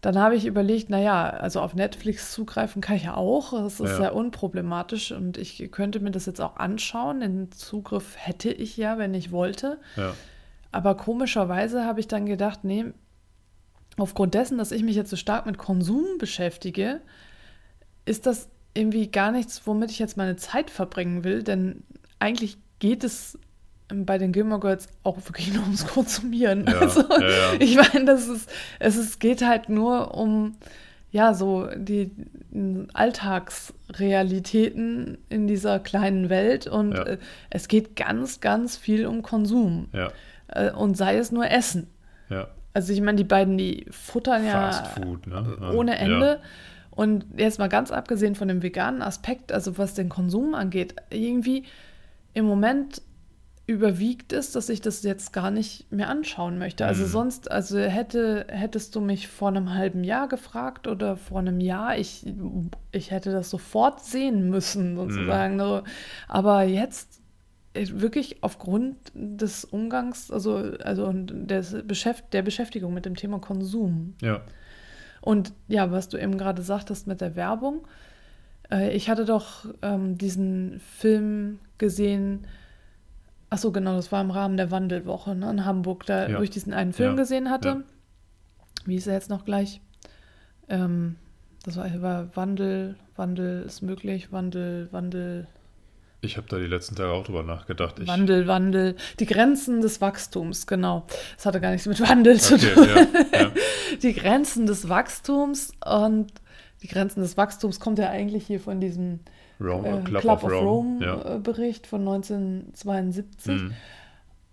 dann 0.00 0.18
habe 0.18 0.34
ich 0.34 0.44
überlegt, 0.44 0.90
naja, 0.90 1.30
also 1.30 1.60
auf 1.60 1.74
Netflix 1.74 2.32
zugreifen 2.32 2.82
kann 2.82 2.96
ich 2.96 3.04
ja 3.04 3.14
auch. 3.14 3.52
Das 3.52 3.74
ist 3.80 3.90
Ja. 3.90 3.96
sehr 3.96 4.14
unproblematisch 4.16 5.12
und 5.12 5.38
ich 5.38 5.70
könnte 5.70 6.00
mir 6.00 6.10
das 6.10 6.26
jetzt 6.26 6.40
auch 6.40 6.56
anschauen. 6.56 7.20
Den 7.20 7.52
Zugriff 7.52 8.16
hätte 8.18 8.50
ich 8.50 8.76
ja, 8.76 8.98
wenn 8.98 9.14
ich 9.14 9.30
wollte. 9.30 9.78
ja. 9.96 10.14
Aber 10.72 10.96
komischerweise 10.96 11.84
habe 11.84 12.00
ich 12.00 12.08
dann 12.08 12.26
gedacht, 12.26 12.64
nee, 12.64 12.86
aufgrund 13.96 14.34
dessen, 14.34 14.58
dass 14.58 14.72
ich 14.72 14.82
mich 14.82 14.96
jetzt 14.96 15.10
so 15.10 15.16
stark 15.16 15.46
mit 15.46 15.56
Konsum 15.56 16.04
beschäftige, 16.18 17.00
ist 18.04 18.26
das 18.26 18.48
irgendwie 18.74 19.10
gar 19.10 19.30
nichts, 19.32 19.62
womit 19.66 19.90
ich 19.90 19.98
jetzt 19.98 20.16
meine 20.16 20.36
Zeit 20.36 20.70
verbringen 20.70 21.24
will. 21.24 21.42
Denn 21.42 21.82
eigentlich 22.18 22.56
geht 22.80 23.04
es 23.04 23.38
bei 23.88 24.18
den 24.18 24.32
Gilmore 24.32 24.60
Girls 24.60 24.88
auch 25.04 25.18
wirklich 25.26 25.52
nur 25.54 25.62
ums 25.62 25.86
Konsumieren. 25.86 26.66
Ja, 26.66 26.78
also, 26.80 27.02
ja, 27.02 27.20
ja. 27.20 27.52
ich 27.60 27.76
meine, 27.76 28.04
das 28.06 28.26
ist, 28.28 28.50
es 28.80 28.96
ist, 28.96 29.20
geht 29.20 29.46
halt 29.46 29.68
nur 29.68 30.14
um 30.14 30.56
ja, 31.10 31.32
so 31.32 31.68
die 31.76 32.10
Alltagsrealitäten 32.92 35.18
in 35.28 35.46
dieser 35.46 35.78
kleinen 35.78 36.28
Welt 36.28 36.66
und 36.66 36.92
Ja. 36.92 37.02
äh, 37.04 37.18
es 37.50 37.68
geht 37.68 37.94
ganz, 37.96 38.40
ganz 38.40 38.76
viel 38.76 39.06
um 39.06 39.22
Konsum. 39.22 39.88
Ja, 39.92 40.10
Äh, 40.48 40.72
und 40.72 40.96
sei 40.96 41.16
es 41.16 41.32
nur 41.32 41.50
Essen. 41.50 41.88
ja. 42.28 42.48
Also 42.76 42.92
ich 42.92 43.00
meine, 43.00 43.16
die 43.16 43.22
beiden, 43.24 43.56
die 43.56 43.86
futtern 43.92 44.44
ja 44.44 44.72
Fast 44.72 44.98
Food, 44.98 45.28
ne? 45.28 45.56
Ja, 45.60 45.70
ohne 45.70 45.92
ja. 45.92 45.98
Und 46.94 47.26
jetzt 47.36 47.58
mal 47.58 47.68
ganz 47.68 47.90
abgesehen 47.90 48.34
von 48.34 48.48
dem 48.48 48.62
veganen 48.62 49.02
Aspekt, 49.02 49.52
also 49.52 49.78
was 49.78 49.94
den 49.94 50.08
Konsum 50.08 50.54
angeht, 50.54 50.94
irgendwie 51.10 51.64
im 52.34 52.44
Moment 52.44 53.02
überwiegt 53.66 54.32
es, 54.34 54.52
dass 54.52 54.68
ich 54.68 54.82
das 54.82 55.02
jetzt 55.04 55.32
gar 55.32 55.50
nicht 55.50 55.90
mehr 55.90 56.10
anschauen 56.10 56.58
möchte. 56.58 56.84
Also 56.84 57.04
Mhm. 57.04 57.08
sonst, 57.08 57.50
also 57.50 57.78
hätte, 57.78 58.46
hättest 58.48 58.94
du 58.94 59.00
mich 59.00 59.26
vor 59.26 59.48
einem 59.48 59.72
halben 59.74 60.04
Jahr 60.04 60.28
gefragt 60.28 60.86
oder 60.86 61.16
vor 61.16 61.38
einem 61.38 61.60
Jahr, 61.60 61.96
ich, 61.96 62.26
ich 62.92 63.10
hätte 63.10 63.32
das 63.32 63.48
sofort 63.48 64.04
sehen 64.04 64.50
müssen, 64.50 64.96
sozusagen. 64.96 65.58
So. 65.58 65.82
Aber 66.28 66.64
jetzt 66.64 67.22
äh, 67.72 67.86
wirklich 67.88 68.42
aufgrund 68.42 68.96
des 69.14 69.64
Umgangs, 69.64 70.30
also, 70.30 70.56
also 70.84 71.06
und 71.06 71.32
des 71.50 71.74
Beschäft 71.86 72.34
der 72.34 72.42
Beschäftigung 72.42 72.92
mit 72.92 73.06
dem 73.06 73.16
Thema 73.16 73.38
Konsum. 73.38 74.14
Ja, 74.20 74.42
Und 75.24 75.52
ja, 75.68 75.90
was 75.90 76.08
du 76.10 76.18
eben 76.18 76.36
gerade 76.36 76.60
sagtest 76.60 77.06
mit 77.06 77.20
der 77.22 77.34
Werbung. 77.34 77.86
Äh, 78.70 78.94
ich 78.94 79.08
hatte 79.08 79.24
doch 79.24 79.64
ähm, 79.80 80.18
diesen 80.18 80.80
Film 80.98 81.58
gesehen. 81.78 82.46
Ach 83.48 83.56
so, 83.56 83.72
genau, 83.72 83.96
das 83.96 84.12
war 84.12 84.20
im 84.20 84.30
Rahmen 84.30 84.56
der 84.58 84.70
Wandelwoche 84.70 85.34
ne, 85.34 85.50
in 85.50 85.64
Hamburg, 85.64 86.04
da, 86.04 86.28
Ja. 86.28 86.38
wo 86.38 86.42
ich 86.42 86.50
diesen 86.50 86.74
einen 86.74 86.92
Film 86.92 87.10
Ja. 87.12 87.16
gesehen 87.16 87.48
hatte. 87.50 87.68
Ja. 87.68 87.80
Wie 88.84 88.96
ist 88.96 89.06
er 89.06 89.14
jetzt 89.14 89.30
noch 89.30 89.46
gleich? 89.46 89.80
Ähm, 90.68 91.16
das 91.64 91.76
war, 91.78 91.86
war 92.02 92.36
Wandel, 92.36 92.96
Wandel 93.16 93.62
ist 93.62 93.80
möglich, 93.80 94.30
Wandel, 94.30 94.88
Wandel, 94.92 95.46
ich 96.20 96.36
habe 96.38 96.46
da 96.48 96.58
die 96.58 96.66
letzten 96.66 96.96
Tage 96.96 97.10
auch 97.12 97.24
drüber 97.24 97.42
nachgedacht. 97.42 97.98
Ich, 97.98 98.08
Wandel, 98.08 98.46
Wandel. 98.46 98.96
Die 99.20 99.26
Grenzen 99.26 99.82
des 99.82 100.00
Wachstums, 100.00 100.66
genau. 100.66 101.06
Das 101.36 101.44
hatte 101.44 101.60
gar 101.60 101.70
nichts 101.70 101.86
mit 101.86 102.00
Wandel 102.00 102.40
zu 102.40 102.54
Okay, 102.54 102.72
tun. 102.74 102.86
ja, 102.88 103.40
ja. 103.40 103.50
die 104.02 104.14
Grenzen 104.14 104.66
des 104.66 104.88
Wachstums 104.88 105.72
und 105.84 106.32
die 106.82 106.88
Grenzen 106.88 107.20
des 107.20 107.36
Wachstums 107.36 107.80
kommt 107.80 107.98
ja 107.98 108.10
eigentlich 108.10 108.46
hier 108.46 108.60
von 108.60 108.80
diesem 108.80 109.20
Rome, 109.60 110.00
äh, 110.00 110.02
Club, 110.02 110.42
of 110.42 110.44
Rome. 110.44 111.04
ja. 111.04 111.36
äh, 111.36 111.38
Bericht 111.38 111.86
von 111.86 112.00
1972. 112.00 113.62
Mhm. 113.62 113.74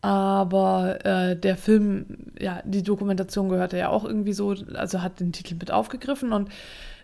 Aber 0.01 1.05
äh, 1.05 1.35
der 1.35 1.57
Film, 1.57 2.05
ja, 2.39 2.61
die 2.65 2.83
Dokumentation 2.83 3.49
gehörte 3.49 3.77
ja 3.77 3.89
auch 3.89 4.03
irgendwie 4.03 4.33
so, 4.33 4.55
also 4.73 5.01
hat 5.01 5.19
den 5.19 5.31
Titel 5.31 5.55
mit 5.55 5.71
aufgegriffen 5.71 6.33
und 6.33 6.49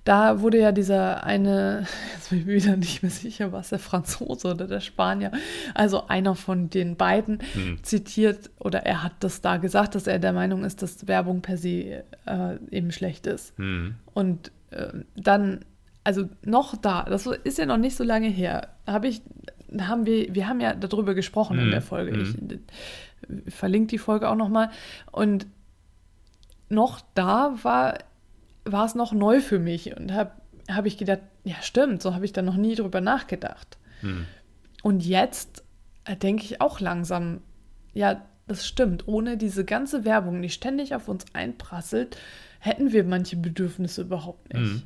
da 0.08 0.40
wurde 0.42 0.60
ja 0.60 0.72
dieser 0.72 1.24
eine, 1.26 1.86
jetzt 2.14 2.30
bin 2.30 2.40
ich 2.40 2.46
mir 2.46 2.54
wieder 2.54 2.78
nicht 2.78 3.02
mehr 3.04 3.12
sicher, 3.12 3.52
was 3.52 3.70
der 3.70 3.80
Franzose 3.80 4.48
oder 4.54 4.68
der 4.68 4.80
Spanier, 4.80 5.32
also 5.74 6.08
einer 6.08 6.36
von 6.36 6.70
den 6.70 6.96
beiden 6.96 7.40
Hm. 7.54 7.84
zitiert 7.84 8.50
oder 8.60 8.86
er 8.86 9.04
hat 9.04 9.14
das 9.20 9.42
da 9.42 9.58
gesagt, 9.58 9.96
dass 9.96 10.08
er 10.08 10.20
der 10.20 10.34
Meinung 10.34 10.64
ist, 10.64 10.82
dass 10.82 11.08
Werbung 11.08 11.42
per 11.42 11.58
se 11.58 12.04
äh, 12.26 12.58
eben 12.72 12.92
schlecht 12.92 13.28
ist. 13.28 13.58
Mhm. 13.60 13.96
Und 14.14 14.52
äh, 14.72 14.88
dann, 15.16 15.66
also 16.04 16.30
noch 16.44 16.78
da, 16.78 17.04
das 17.04 17.26
ist 17.28 17.58
ja 17.58 17.66
noch 17.66 17.78
nicht 17.78 17.96
so 17.98 18.04
lange 18.04 18.28
her, 18.30 18.70
habe 18.86 19.08
ich, 19.08 19.22
haben 19.80 20.06
wir, 20.06 20.34
wir 20.34 20.48
haben 20.48 20.62
ja 20.62 20.74
darüber 20.74 21.16
gesprochen 21.16 21.60
in 21.60 21.68
Mhm. 21.68 21.72
der 21.72 21.82
Folge. 21.82 22.12
Mhm. 22.18 22.22
Ich 22.22 23.48
äh, 23.48 23.52
verlinke 23.52 23.88
die 23.88 23.98
Folge 23.98 24.30
auch 24.30 24.36
nochmal. 24.36 24.70
Und 25.12 25.48
noch 26.70 27.02
da 27.14 27.56
war, 27.64 27.98
war 28.72 28.86
es 28.86 28.96
noch 28.96 29.14
neu 29.14 29.42
für 29.42 29.60
mich 29.60 29.96
und 29.96 30.14
habe 30.14 30.32
hab 30.70 30.86
ich 30.86 30.98
gedacht, 30.98 31.22
ja 31.44 31.56
stimmt, 31.62 32.02
so 32.02 32.14
habe 32.14 32.26
ich 32.26 32.34
da 32.34 32.42
noch 32.42 32.58
nie 32.58 32.76
drüber 32.76 33.02
nachgedacht. 33.02 33.78
Mhm. 34.02 34.26
Und 34.84 35.06
jetzt 35.06 35.64
äh, 36.06 36.16
denke 36.16 36.44
ich 36.44 36.62
auch 36.62 36.80
langsam, 36.80 37.42
ja, 37.94 38.24
das 38.48 38.66
stimmt. 38.66 39.08
Ohne 39.08 39.38
diese 39.38 39.66
ganze 39.66 40.06
Werbung, 40.06 40.42
die 40.42 40.50
ständig 40.50 40.96
auf 40.96 41.08
uns 41.08 41.26
einprasselt, 41.34 42.18
hätten 42.60 42.92
wir 42.92 43.04
manche 43.04 43.36
Bedürfnisse 43.38 44.02
überhaupt 44.02 44.54
nicht. 44.54 44.74
Mhm. 44.74 44.84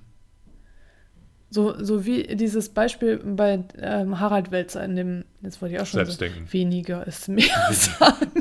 So, 1.53 1.83
so 1.83 2.05
wie 2.05 2.23
dieses 2.37 2.69
Beispiel 2.69 3.17
bei 3.17 3.61
ähm, 3.77 4.21
Harald 4.21 4.51
Welzer 4.51 4.85
in 4.85 4.95
dem, 4.95 5.25
jetzt 5.41 5.61
wollte 5.61 5.75
ich 5.75 5.81
auch 5.81 5.85
schon 5.85 5.97
Selbstdenken. 6.05 6.45
So, 6.45 6.53
weniger 6.53 7.05
ist 7.05 7.27
mehr 7.27 7.43
sagen. 7.71 8.31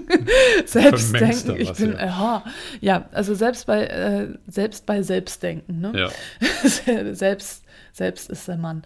Selbstdenken, 0.64 1.56
ich 1.56 1.70
was, 1.70 1.78
bin, 1.78 1.94
ja. 1.94 1.98
aha. 1.98 2.44
Ja, 2.80 3.08
also 3.10 3.34
selbst 3.34 3.66
bei, 3.66 3.84
äh, 3.86 4.28
selbst 4.46 4.86
bei 4.86 5.02
Selbstdenken, 5.02 5.80
ne? 5.80 5.92
Ja, 5.92 6.10
selbst, 7.12 7.64
selbst 7.92 8.30
ist 8.30 8.46
der 8.46 8.58
Mann. 8.58 8.84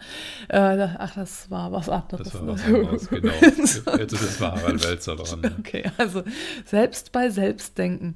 Äh, 0.49 0.87
ach, 0.97 1.13
das 1.13 1.51
war 1.51 1.71
was 1.71 1.87
anderes. 1.87 2.31
das 2.31 2.33
war 2.33 2.47
was 2.47 2.67
ne? 2.67 2.77
anderes, 2.77 3.07
genau. 3.07 3.33
Jetzt 3.41 3.85
ist 4.13 4.21
es 4.23 4.41
war 4.41 4.59
Harald 4.59 4.83
Welzer 4.83 5.17
dran. 5.17 5.41
ne? 5.41 5.55
Okay, 5.59 5.83
also 5.99 6.23
selbst 6.65 7.11
bei 7.11 7.29
Selbstdenken 7.29 8.15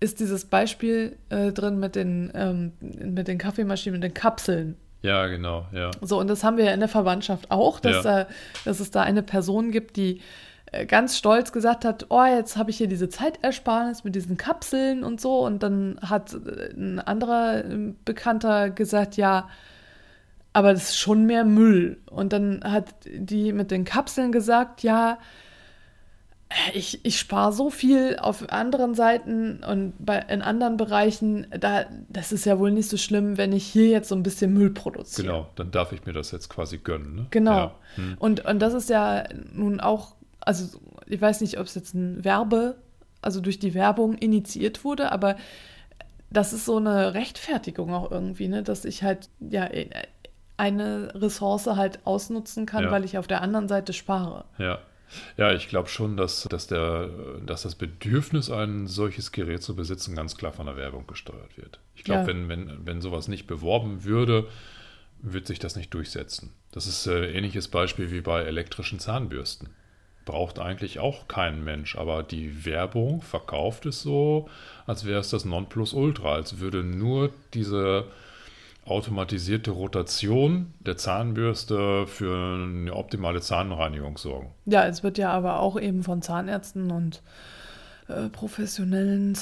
ist 0.00 0.20
dieses 0.20 0.44
Beispiel 0.44 1.16
äh, 1.30 1.52
drin 1.52 1.78
mit 1.78 1.94
den, 1.96 2.30
ähm, 2.34 2.72
mit 2.80 3.28
den 3.28 3.38
Kaffeemaschinen, 3.38 4.00
mit 4.00 4.10
den 4.10 4.14
Kapseln. 4.14 4.76
Ja, 5.02 5.26
genau, 5.26 5.66
ja. 5.72 5.90
So, 6.00 6.18
und 6.18 6.28
das 6.28 6.42
haben 6.42 6.56
wir 6.56 6.64
ja 6.64 6.72
in 6.72 6.80
der 6.80 6.88
Verwandtschaft 6.88 7.50
auch, 7.50 7.80
dass, 7.80 8.04
Ja. 8.04 8.20
äh, 8.20 8.26
dass 8.64 8.80
es 8.80 8.90
da 8.90 9.02
eine 9.02 9.22
Person 9.22 9.70
gibt, 9.70 9.96
die 9.96 10.20
äh, 10.72 10.84
ganz 10.84 11.16
stolz 11.16 11.52
gesagt 11.52 11.84
hat, 11.84 12.06
oh, 12.08 12.24
jetzt 12.24 12.56
habe 12.56 12.70
ich 12.70 12.76
hier 12.76 12.88
diese 12.88 13.08
Zeitersparnis 13.08 14.04
mit 14.04 14.14
diesen 14.14 14.36
Kapseln 14.36 15.04
und 15.04 15.20
so. 15.20 15.44
Und 15.46 15.62
dann 15.62 15.98
hat 16.02 16.34
äh, 16.34 16.72
ein 16.74 16.98
anderer 16.98 17.64
äh, 17.64 17.92
Bekannter 18.04 18.70
gesagt, 18.70 19.16
ja, 19.16 19.48
aber 20.52 20.72
das 20.72 20.90
ist 20.90 20.98
schon 20.98 21.24
mehr 21.26 21.44
Müll. 21.44 21.98
Und 22.10 22.32
dann 22.32 22.62
hat 22.64 22.86
die 23.06 23.52
mit 23.52 23.70
den 23.70 23.84
Kapseln 23.84 24.32
gesagt, 24.32 24.82
ja, 24.82 25.18
ich, 26.74 27.04
ich 27.04 27.18
spare 27.18 27.52
so 27.52 27.70
viel 27.70 28.16
auf 28.20 28.50
anderen 28.52 28.94
Seiten 28.94 29.62
und 29.64 29.94
bei, 29.98 30.18
in 30.28 30.42
anderen 30.42 30.76
Bereichen, 30.76 31.46
da, 31.50 31.86
das 32.08 32.30
ist 32.32 32.46
ja 32.46 32.58
wohl 32.58 32.70
nicht 32.70 32.88
so 32.88 32.96
schlimm, 32.96 33.36
wenn 33.36 33.52
ich 33.52 33.66
hier 33.66 33.88
jetzt 33.88 34.08
so 34.08 34.14
ein 34.14 34.22
bisschen 34.22 34.52
Müll 34.52 34.70
produziere. 34.70 35.26
Genau, 35.26 35.48
dann 35.56 35.70
darf 35.72 35.92
ich 35.92 36.06
mir 36.06 36.12
das 36.12 36.30
jetzt 36.30 36.48
quasi 36.48 36.78
gönnen. 36.78 37.14
Ne? 37.16 37.26
Genau. 37.30 37.56
Ja. 37.56 37.74
Hm. 37.96 38.16
Und, 38.18 38.44
und 38.44 38.60
das 38.60 38.74
ist 38.74 38.88
ja 38.90 39.24
nun 39.52 39.80
auch, 39.80 40.14
also 40.40 40.78
ich 41.06 41.20
weiß 41.20 41.40
nicht, 41.40 41.58
ob 41.58 41.66
es 41.66 41.74
jetzt 41.74 41.94
ein 41.94 42.24
Werbe, 42.24 42.76
also 43.22 43.40
durch 43.40 43.58
die 43.58 43.74
Werbung 43.74 44.14
initiiert 44.14 44.84
wurde, 44.84 45.10
aber 45.10 45.36
das 46.30 46.52
ist 46.52 46.64
so 46.64 46.76
eine 46.76 47.14
Rechtfertigung 47.14 47.92
auch 47.92 48.10
irgendwie, 48.10 48.46
ne, 48.48 48.62
dass 48.62 48.84
ich 48.84 49.02
halt 49.02 49.28
ja 49.40 49.68
eine 50.56 51.12
Ressource 51.14 51.66
halt 51.66 52.00
ausnutzen 52.04 52.66
kann, 52.66 52.84
Ja. 52.84 52.90
weil 52.90 53.04
ich 53.04 53.18
auf 53.18 53.26
der 53.26 53.42
anderen 53.42 53.68
Seite 53.68 53.92
spare. 53.92 54.44
Ja. 54.58 54.78
Ja, 55.36 55.52
ich 55.52 55.68
glaube 55.68 55.88
schon, 55.88 56.16
dass, 56.16 56.44
dass, 56.44 56.66
der, 56.66 57.08
dass 57.44 57.62
das 57.62 57.74
Bedürfnis, 57.74 58.50
ein 58.50 58.86
solches 58.86 59.32
Gerät 59.32 59.62
zu 59.62 59.76
besitzen, 59.76 60.14
ganz 60.16 60.36
klar 60.36 60.52
von 60.52 60.66
der 60.66 60.76
Werbung 60.76 61.06
gesteuert 61.06 61.56
wird. 61.56 61.78
Ich 61.94 62.04
glaube, 62.04 62.22
Ja. 62.22 62.26
wenn, 62.26 62.48
wenn, 62.48 62.86
wenn 62.86 63.00
sowas 63.00 63.28
nicht 63.28 63.46
beworben 63.46 64.04
würde, 64.04 64.48
wird 65.22 65.46
sich 65.46 65.58
das 65.58 65.76
nicht 65.76 65.94
durchsetzen. 65.94 66.52
Das 66.72 66.86
ist 66.86 67.06
äh, 67.06 67.30
ähnliches 67.32 67.68
Beispiel 67.68 68.10
wie 68.10 68.20
bei 68.20 68.42
elektrischen 68.42 68.98
Zahnbürsten. 68.98 69.70
Braucht 70.24 70.58
eigentlich 70.58 70.98
auch 70.98 71.28
kein 71.28 71.62
Mensch, 71.62 71.96
aber 71.96 72.22
die 72.24 72.64
Werbung 72.66 73.22
verkauft 73.22 73.86
es 73.86 74.02
so, 74.02 74.48
als 74.84 75.04
wäre 75.06 75.20
es 75.20 75.30
das 75.30 75.44
Nonplusultra, 75.44 76.34
als 76.34 76.58
würde 76.58 76.82
nur 76.82 77.30
diese 77.54 78.06
automatisierte 78.86 79.70
Rotation 79.72 80.72
der 80.80 80.96
Zahnbürste 80.96 82.06
für 82.06 82.34
eine 82.56 82.94
optimale 82.94 83.40
Zahnreinigung 83.40 84.16
sorgen. 84.18 84.52
Ja, 84.64 84.86
es 84.86 85.02
wird 85.02 85.18
ja 85.18 85.30
aber 85.32 85.60
auch 85.60 85.78
eben 85.80 86.02
von 86.02 86.22
Zahnärzten 86.22 86.90
und 86.90 87.22
äh, 88.08 88.28
professionellen 88.28 89.34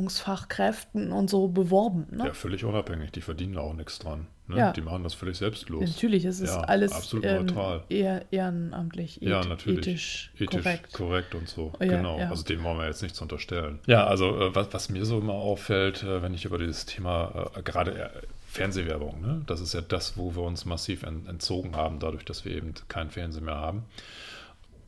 Zahnreinigungsfachkräften 0.00 1.12
und 1.12 1.28
so 1.30 1.48
beworben. 1.48 2.06
Ne? 2.10 2.26
Ja, 2.26 2.32
völlig 2.32 2.64
unabhängig. 2.64 3.10
Die 3.12 3.20
verdienen 3.20 3.54
da 3.54 3.60
auch 3.60 3.74
nichts 3.74 3.98
dran. 3.98 4.26
Ne? 4.46 4.58
Ja. 4.58 4.72
Die 4.72 4.80
machen 4.80 5.02
das 5.02 5.14
völlig 5.14 5.36
selbstlos. 5.38 5.88
Natürlich, 5.88 6.24
es 6.24 6.40
ist 6.40 6.54
Ja, 6.54 6.60
alles 6.62 6.92
absolut 6.92 7.24
ähm, 7.24 7.46
neutral. 7.46 7.82
eher 7.88 8.24
ehrenamtlich, 8.32 9.18
Ja, 9.20 9.44
natürlich. 9.44 9.86
ethisch, 9.86 10.30
Ethisch 10.36 10.46
korrekt. 10.62 10.92
korrekt. 10.92 11.34
und 11.34 11.48
so. 11.48 11.72
Ja, 11.80 11.86
genau. 11.86 12.18
Also 12.18 12.44
dem 12.44 12.62
wollen 12.62 12.78
wir 12.78 12.86
jetzt 12.86 13.02
nichts 13.02 13.20
unterstellen. 13.20 13.80
Ja, 13.86 14.06
also 14.06 14.40
äh, 14.40 14.54
was, 14.54 14.72
was 14.72 14.88
mir 14.90 15.04
so 15.04 15.18
immer 15.18 15.34
auffällt, 15.34 16.02
äh, 16.04 16.22
wenn 16.22 16.34
ich 16.34 16.44
über 16.44 16.58
dieses 16.58 16.86
Thema, 16.86 17.50
gerade 17.64 18.10
Fernsehwerbung, 18.50 19.20
ne? 19.20 19.42
das 19.46 19.60
ist 19.60 19.74
ja 19.74 19.80
das, 19.80 20.16
wo 20.16 20.34
wir 20.34 20.42
uns 20.42 20.64
massiv 20.64 21.04
ent 21.04 21.28
entzogen 21.28 21.76
haben, 21.76 22.00
dadurch, 22.00 22.24
dass 22.24 22.44
wir 22.44 22.52
eben 22.52 22.74
kein 22.88 23.08
Fernsehen 23.08 23.44
mehr 23.44 23.54
haben, 23.54 23.84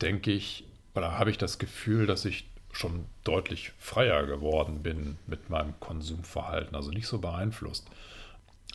denke 0.01 0.31
ich, 0.31 0.65
oder 0.95 1.17
habe 1.17 1.31
ich 1.31 1.37
das 1.37 1.59
Gefühl, 1.59 2.05
dass 2.05 2.25
ich 2.25 2.45
schon 2.73 3.05
deutlich 3.23 3.71
freier 3.77 4.25
geworden 4.25 4.83
bin 4.83 5.17
mit 5.27 5.49
meinem 5.49 5.79
Konsumverhalten, 5.79 6.75
also 6.75 6.91
nicht 6.91 7.07
so 7.07 7.19
beeinflusst. 7.19 7.87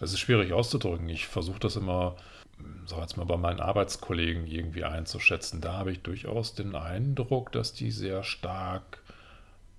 Es 0.01 0.15
ist 0.15 0.21
schwierig 0.21 0.55
auszudrücken. 0.55 1.09
Ich 1.11 1.27
versuche 1.27 1.61
das 1.61 1.77
immer, 1.77 2.17
so 2.87 2.99
jetzt 2.99 3.19
mal 3.19 3.25
bei 3.25 3.37
meinen 3.37 3.61
Arbeitskollegen 3.61 4.47
irgendwie 4.47 4.85
einzuschätzen. 4.85 5.61
Da 5.61 5.75
habe 5.75 5.93
ich 5.93 6.01
durchaus 6.01 6.55
den 6.55 6.75
Eindruck, 6.75 7.53
dass 7.53 7.75
die 7.75 7.91
sehr 7.91 8.23
stark 8.23 9.03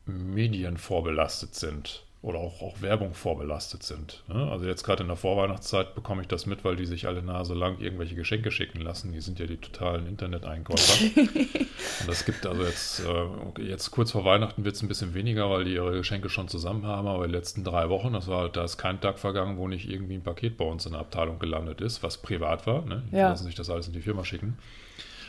medienvorbelastet 0.05 1.55
sind. 1.55 2.03
Oder 2.21 2.39
auch, 2.39 2.61
auch 2.61 2.81
Werbung 2.81 3.13
vorbelastet 3.13 3.83
sind. 3.83 4.23
Ne? 4.27 4.51
Also 4.51 4.65
jetzt 4.65 4.83
gerade 4.83 5.03
in 5.03 5.07
der 5.07 5.15
Vorweihnachtszeit 5.15 5.95
bekomme 5.95 6.21
ich 6.21 6.27
das 6.27 6.45
mit, 6.45 6.65
weil 6.65 6.75
die 6.75 6.85
sich 6.85 7.07
alle 7.07 7.23
Nase 7.23 7.53
lang 7.53 7.79
irgendwelche 7.79 8.15
Geschenke 8.15 8.51
schicken 8.51 8.81
lassen. 8.81 9.13
Die 9.13 9.21
sind 9.21 9.39
ja 9.39 9.45
die 9.45 9.55
totalen 9.55 10.05
Internet-Einkäufer. 10.05 11.05
und 11.15 12.07
das 12.07 12.25
gibt 12.25 12.45
also 12.45 12.63
jetzt, 12.63 13.01
äh, 13.05 13.61
jetzt 13.63 13.91
kurz 13.91 14.11
vor 14.11 14.25
Weihnachten 14.25 14.65
wird 14.65 14.75
es 14.75 14.81
ein 14.81 14.89
bisschen 14.89 15.13
weniger, 15.13 15.49
weil 15.49 15.63
die 15.63 15.75
ihre 15.75 15.93
Geschenke 15.93 16.27
schon 16.29 16.49
zusammen 16.49 16.85
haben, 16.85 17.07
aber 17.07 17.25
die 17.25 17.31
letzten 17.33 17.63
drei 17.63 17.87
Wochen, 17.87 18.11
das 18.11 18.27
war, 18.27 18.49
da 18.49 18.65
ist 18.65 18.77
kein 18.77 18.99
Tag 18.99 19.17
vergangen, 19.17 19.57
wo 19.57 19.69
nicht 19.69 19.89
irgendwie 19.89 20.15
ein 20.15 20.23
Paket 20.23 20.57
bei 20.57 20.65
uns 20.65 20.85
in 20.85 20.91
der 20.91 21.01
Abteilung 21.01 21.39
gelandet 21.39 21.79
ist, 21.79 22.03
was 22.03 22.17
privat 22.17 22.67
war. 22.67 22.83
Ne? 22.85 23.01
Die 23.11 23.15
Ja. 23.15 23.29
lassen 23.29 23.45
sich 23.45 23.55
das 23.55 23.69
alles 23.69 23.87
in 23.87 23.93
die 23.93 24.01
Firma 24.01 24.25
schicken. 24.25 24.57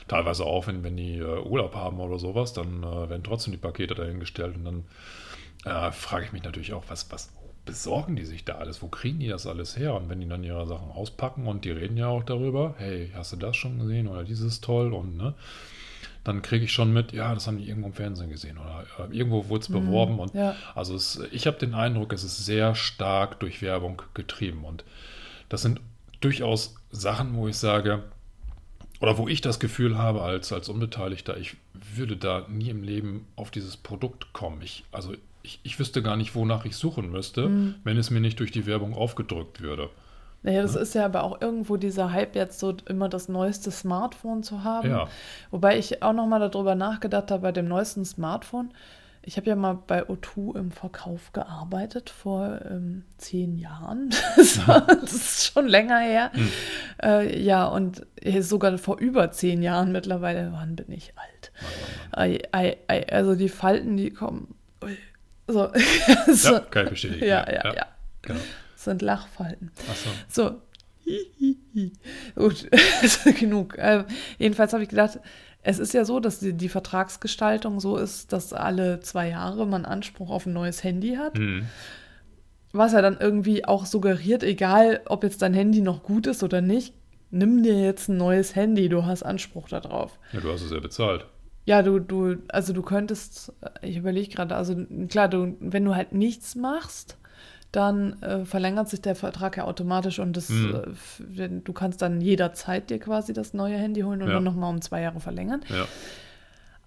Teilweise 0.09 0.45
auch, 0.45 0.67
wenn, 0.67 0.83
wenn 0.83 0.97
die 0.97 1.19
äh, 1.19 1.41
Urlaub 1.45 1.77
haben 1.77 2.01
oder 2.01 2.19
sowas, 2.19 2.53
dann 2.53 2.83
äh, 2.83 3.09
werden 3.11 3.23
trotzdem 3.23 3.53
die 3.53 3.59
Pakete 3.59 3.95
dahingestellt 3.95 4.57
und 4.57 4.65
dann 4.65 4.85
äh, 5.65 5.93
frage 5.93 6.27
ich 6.27 6.33
mich 6.33 6.43
natürlich 6.43 6.73
auch, 6.73 6.85
was, 6.89 7.11
was 7.11 7.31
besorgen 7.65 8.17
die 8.17 8.25
sich 8.25 8.45
da 8.45 8.55
alles? 8.57 8.83
Wo 8.83 8.89
kriegen 8.89 9.21
die 9.21 9.29
das 9.29 9.47
alles 9.47 9.77
her? 9.77 9.95
Und 9.95 10.09
wenn 10.09 10.21
die 10.21 10.29
dann 10.29 10.45
ihre 10.45 10.67
Sachen 10.67 10.91
auspacken 10.91 11.47
und 11.47 11.65
die 11.65 11.71
reden 11.71 11.97
ja 11.97 12.09
auch 12.09 12.25
darüber, 12.25 12.75
hey, 12.79 13.11
hast 13.15 13.33
du 13.33 13.37
das 13.37 13.57
schon 13.57 13.79
gesehen 13.79 14.09
oder 14.09 14.25
dieses 14.25 14.61
toll 14.61 14.93
und 14.93 15.17
ne, 15.17 15.35
dann 16.25 16.43
kriege 16.43 16.65
ich 16.65 16.73
schon 16.73 16.93
mit, 16.93 17.13
ja, 17.13 17.35
das 17.35 17.47
haben 17.47 17.59
die 17.59 17.69
irgendwo 17.69 17.89
im 17.89 17.95
Fernsehen 17.95 18.31
gesehen 18.31 18.59
oder 18.59 18.85
äh, 18.99 19.17
irgendwo 19.17 19.49
wurde 19.49 19.63
es 19.63 19.69
beworben 19.69 20.19
und 20.19 20.35
ja. 20.35 20.55
also 20.75 20.95
es, 20.95 21.21
ich 21.33 21.47
habe 21.47 21.59
den 21.59 21.75
Eindruck, 21.75 22.13
es 22.13 22.25
ist 22.25 22.45
sehr 22.45 22.75
stark 22.75 23.41
durch 23.41 23.63
Werbung 23.63 24.03
getrieben 24.15 24.65
und 24.65 24.85
das 25.49 25.63
sind 25.63 25.81
durchaus 26.21 26.77
Sachen, 26.91 27.35
wo 27.35 27.49
ich 27.49 27.57
sage, 27.57 28.05
oder 29.01 29.17
wo 29.17 29.29
ich 29.29 29.41
das 29.41 29.61
Gefühl 29.61 29.97
habe 29.97 30.23
als, 30.23 30.53
als 30.53 30.69
Unbeteiligter, 30.69 31.39
ich 31.39 31.57
würde 31.73 32.17
da 32.17 32.47
nie 32.49 32.69
im 32.69 32.83
Leben 32.83 33.27
auf 33.35 33.51
dieses 33.51 33.77
Produkt 33.79 34.33
kommen. 34.35 34.61
Ich, 34.61 34.85
also 34.93 35.15
ich, 35.43 35.61
ich 35.63 35.79
wüsste 35.79 36.03
gar 36.03 36.17
nicht, 36.17 36.35
wonach 36.35 36.65
ich 36.65 36.77
suchen 36.77 37.11
müsste, 37.11 37.49
Mhm. 37.49 37.75
wenn 37.85 37.97
es 37.97 38.11
mir 38.11 38.21
nicht 38.21 38.39
durch 38.41 38.51
die 38.53 38.67
Werbung 38.67 38.95
aufgedrückt 38.95 39.61
würde. 39.61 39.91
Naja, 40.43 40.63
das 40.63 40.75
ist 40.75 40.95
ja 40.95 41.05
aber 41.05 41.23
auch 41.25 41.43
irgendwo 41.43 41.77
dieser 41.77 42.13
Hype, 42.13 42.35
jetzt 42.35 42.59
so 42.61 42.75
immer 42.89 43.11
das 43.11 43.29
neueste 43.29 43.71
Smartphone 43.71 44.43
zu 44.43 44.65
haben. 44.65 44.89
Ja. 44.91 45.09
Wobei 45.51 45.79
ich 45.79 46.03
auch 46.03 46.15
nochmal 46.15 46.41
darüber 46.41 46.75
nachgedacht 46.75 47.31
habe, 47.31 47.43
bei 47.43 47.53
dem 47.53 47.69
neuesten 47.69 48.07
Smartphone. 48.07 48.71
Ich 49.23 49.37
habe 49.37 49.49
ja 49.51 49.55
mal 49.55 49.75
bei 49.87 50.05
O2 50.09 50.57
im 50.57 50.71
Verkauf 50.71 51.35
gearbeitet 51.35 52.09
vor 52.09 52.59
ähm, 52.71 53.05
zehn 53.19 53.59
Jahren. 53.59 54.09
Das, 54.37 54.67
war, 54.67 54.81
das 54.81 55.13
ist 55.13 55.45
schon 55.53 55.69
länger 55.69 55.99
her. 55.99 56.31
Hm. 56.33 56.49
Äh, 57.03 57.39
ja, 57.43 57.67
und 57.67 58.07
sogar 58.41 58.79
vor 58.79 58.99
über 58.99 59.31
zehn 59.33 59.61
Jahren 59.61 59.93
mittlerweile. 59.93 60.53
Wann 60.55 60.75
bin 60.75 60.91
ich 60.91 61.13
alt? 61.17 61.53
Ei, 62.53 62.79
also 63.13 63.35
die 63.35 63.51
Falten, 63.51 63.99
die 63.99 64.11
kommen. 64.11 64.55
Ui. 64.83 64.97
So. 65.53 65.71
so. 66.33 66.53
Ja, 66.55 66.61
kann 66.61 66.85
ich 66.85 66.91
bestätigen. 66.91 67.27
Ja, 67.27 67.51
ja, 67.51 67.75
ja. 67.75 67.87
Genau. 68.23 68.41
Das 68.81 68.85
sind 68.87 69.03
Lachfalten. 69.03 69.71
Achso. 69.91 70.09
So. 70.27 70.63
Hihihi. 71.05 71.93
Gut, 72.35 72.67
genug. 73.39 73.77
Äh, 73.77 74.05
jedenfalls 74.39 74.73
habe 74.73 74.83
ich 74.83 74.89
gedacht, 74.89 75.21
es 75.63 75.79
ist 75.79 75.93
ja 75.93 76.07
so, 76.07 76.19
dass 76.21 76.39
die, 76.39 76.55
die 76.55 76.71
Vertragsgestaltung 76.71 77.81
so 77.81 77.99
ist, 77.99 78.33
dass 78.33 78.55
alle 78.55 79.01
zwei 79.01 79.29
Jahre 79.29 79.67
man 79.67 79.85
Anspruch 79.85 80.31
auf 80.31 80.47
ein 80.47 80.55
neues 80.55 80.83
Handy 80.83 81.17
hat. 81.17 81.37
Hm. 81.37 81.67
Was 82.73 82.93
ja 82.93 83.03
dann 83.03 83.19
irgendwie 83.19 83.65
auch 83.65 83.85
suggeriert, 83.85 84.43
egal 84.43 85.03
ob 85.07 85.25
jetzt 85.25 85.43
dein 85.43 85.53
Handy 85.53 85.81
noch 85.81 86.03
gut 86.03 86.27
ist 86.27 86.43
oder 86.43 86.61
nicht, 86.61 86.95
nimm 87.31 87.63
dir 87.63 87.79
jetzt 87.79 88.09
ein 88.09 88.17
neues 88.17 88.55
Handy, 88.55 88.89
du 88.89 89.05
hast 89.05 89.25
Anspruch 89.25 89.69
darauf. 89.69 90.19
Ja, 90.33 90.41
du 90.41 90.53
hast 90.53 90.63
es 90.63 90.71
ja 90.71 90.81
bezahlt. 90.81 91.27
Ja, 91.67 91.83
du, 91.83 91.99
du, 91.99 92.37
also 92.49 92.73
du 92.73 92.83
könntest, 92.83 93.53
ich 93.83 93.97
überlege 93.97 94.31
gerade, 94.35 94.57
also 94.57 94.75
klar, 95.09 95.29
du, 95.29 95.57
wenn 95.61 95.85
du 95.85 95.95
halt 95.95 96.13
nichts 96.13 96.55
machst, 96.57 97.17
dann 97.71 98.21
äh, 98.23 98.45
verlängert 98.45 98.89
sich 98.89 99.01
der 99.01 99.15
Vertrag 99.15 99.57
ja 99.57 99.65
automatisch 99.65 100.19
und 100.19 100.37
das, 100.37 100.49
Mhm. 100.51 100.97
äh, 101.37 101.49
du 101.63 101.73
kannst 101.73 102.03
dann 102.03 102.21
jederzeit 102.21 102.91
dir 102.91 102.99
quasi 102.99 103.33
das 103.33 103.55
neue 103.55 103.77
Handy 103.77 104.01
holen 104.01 104.23
und 104.23 104.29
Ja. 104.29 104.35
dann 104.35 104.45
nochmal 104.45 104.71
um 104.71 104.81
zwei 104.81 105.03
Jahre 105.03 105.21
verlängern. 105.21 105.61
Ja. 105.69 105.87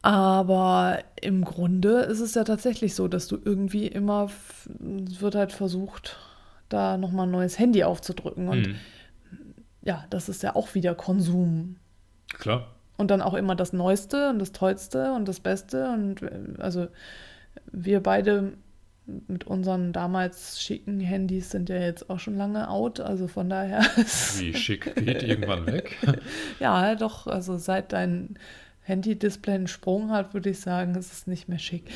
Aber 0.02 1.00
im 1.22 1.46
Grunde 1.46 2.00
ist 2.02 2.20
es 2.20 2.34
ja 2.36 2.44
tatsächlich 2.44 2.94
so, 2.96 3.08
dass 3.08 3.28
du 3.28 3.38
irgendwie 3.44 3.88
immer, 3.88 4.30
wird 4.80 5.36
halt 5.36 5.54
versucht, 5.54 6.18
da 6.68 6.98
nochmal 6.98 7.26
ein 7.28 7.32
neues 7.32 7.58
Handy 7.58 7.84
aufzudrücken. 7.86 8.50
Und 8.50 8.68
Hm. 8.68 8.76
ja, 9.84 10.04
das 10.10 10.28
ist 10.28 10.44
ja 10.44 10.56
auch 10.58 10.74
wieder 10.76 10.94
Konsum. 10.96 11.78
Klar. 12.34 12.73
Und 12.98 13.10
dann 13.10 13.22
auch 13.22 13.34
immer 13.34 13.56
das 13.56 13.74
Neueste 13.74 14.30
und 14.30 14.40
das 14.40 14.52
Tollste 14.52 15.14
und 15.14 15.28
das 15.28 15.40
Beste. 15.40 15.90
Und 15.90 16.22
äh, 16.22 16.40
also 16.60 16.88
wir 17.72 18.02
beide 18.02 18.54
mit 19.06 19.46
unseren 19.46 19.92
damals 19.92 20.62
schicken 20.62 21.00
Handys 21.00 21.50
sind 21.52 21.68
ja 21.70 21.78
jetzt 21.78 22.10
auch 22.10 22.20
schon 22.20 22.38
lange 22.38 22.70
out. 22.70 23.00
Also 23.00 23.28
von 23.28 23.50
daher 23.50 23.82
Wie 24.38 24.54
schick 24.54 24.96
geht 24.96 25.24
irgendwann 25.24 25.66
weg. 25.66 25.98
ja 26.60 26.96
doch, 26.96 27.28
also 27.28 27.58
seit 27.58 27.92
dein 27.92 28.38
Handy-Display 28.82 29.56
einen 29.56 29.68
Sprung 29.68 30.12
hat, 30.12 30.34
würde 30.34 30.50
ich 30.50 30.60
sagen, 30.60 30.96
ist 30.96 31.12
es 31.12 31.28
nicht 31.28 31.48
mehr 31.48 31.60
schick. 31.60 31.90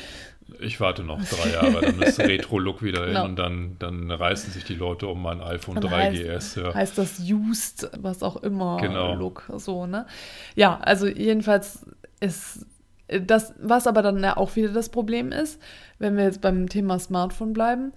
Ich 0.60 0.80
warte 0.80 1.02
noch 1.02 1.20
drei 1.22 1.50
Jahre, 1.52 1.80
dann 1.82 2.00
ist 2.02 2.18
Retro-Look 2.18 2.82
wieder 2.82 3.02
in 3.02 3.08
Genau. 3.08 3.24
und 3.26 3.36
dann, 3.36 3.76
dann 3.78 4.10
reißen 4.10 4.52
sich 4.52 4.64
die 4.64 4.74
Leute 4.74 5.06
um 5.06 5.22
mein 5.22 5.40
iPhone 5.40 5.80
Dann 5.80 5.92
3GS. 5.92 6.60
Ja. 6.62 6.74
Heißt 6.74 6.96
das 6.98 7.20
used, 7.20 7.90
was 7.98 8.22
auch 8.22 8.36
immer 8.36 8.78
Genau. 8.80 9.14
Look, 9.14 9.50
so, 9.56 9.86
ne? 9.86 10.06
Ja, 10.54 10.78
also 10.80 11.06
jedenfalls 11.06 11.86
ist 12.20 12.66
das, 13.08 13.54
was 13.58 13.86
aber 13.86 14.02
dann 14.02 14.22
ja 14.22 14.36
auch 14.36 14.56
wieder 14.56 14.68
das 14.68 14.88
Problem 14.90 15.32
ist, 15.32 15.60
wenn 15.98 16.16
wir 16.16 16.24
jetzt 16.24 16.40
beim 16.40 16.68
Thema 16.68 16.98
Smartphone 16.98 17.52
bleiben, 17.52 17.92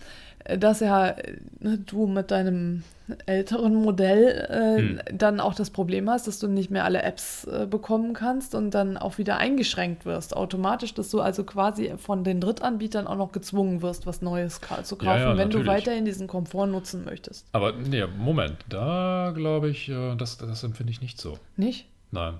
dass 0.58 0.80
ja 0.80 1.16
du 1.62 2.08
mit 2.08 2.32
deinem 2.32 2.84
älteren 3.26 3.76
Modell 3.76 4.47
äh, 4.50 4.82
Hm. 4.82 5.00
dann 5.17 5.39
auch 5.41 5.54
das 5.54 5.69
Problem 5.69 6.10
hast, 6.10 6.28
dass 6.28 6.39
du 6.39 6.47
nicht 6.47 6.71
mehr 6.71 6.86
alle 6.86 7.02
Apps 7.04 7.43
äh, 7.45 7.67
bekommen 7.69 8.13
kannst 8.13 8.56
und 8.56 8.71
dann 8.71 8.95
auch 8.97 9.17
wieder 9.17 9.38
eingeschränkt 9.38 10.06
wirst, 10.06 10.36
automatisch, 10.36 10.93
dass 10.93 11.10
du 11.10 11.19
also 11.19 11.43
quasi 11.43 11.93
von 11.97 12.24
den 12.24 12.39
Drittanbietern 12.39 13.08
auch 13.08 13.17
noch 13.17 13.32
gezwungen 13.34 13.82
wirst, 13.82 14.06
was 14.06 14.21
Neues 14.21 14.62
zu 14.84 14.95
kaufen, 14.95 15.08
Ja, 15.08 15.17
ja, 15.32 15.38
wenn 15.38 15.50
du 15.50 15.60
natürlich. 15.60 15.67
weiterhin 15.67 16.06
diesen 16.06 16.28
Komfort 16.28 16.67
nutzen 16.67 17.04
möchtest. 17.04 17.45
Aber 17.52 17.74
nee, 17.74 18.04
Moment, 18.17 18.56
da 18.69 19.34
glaube 19.36 19.69
ich, 19.69 19.89
äh, 19.89 20.15
das, 20.15 20.38
das 20.38 20.63
empfinde 20.63 20.91
ich 20.91 21.02
nicht 21.02 21.19
so. 21.19 21.38
Nicht? 21.58 21.88
Nein. 22.12 22.36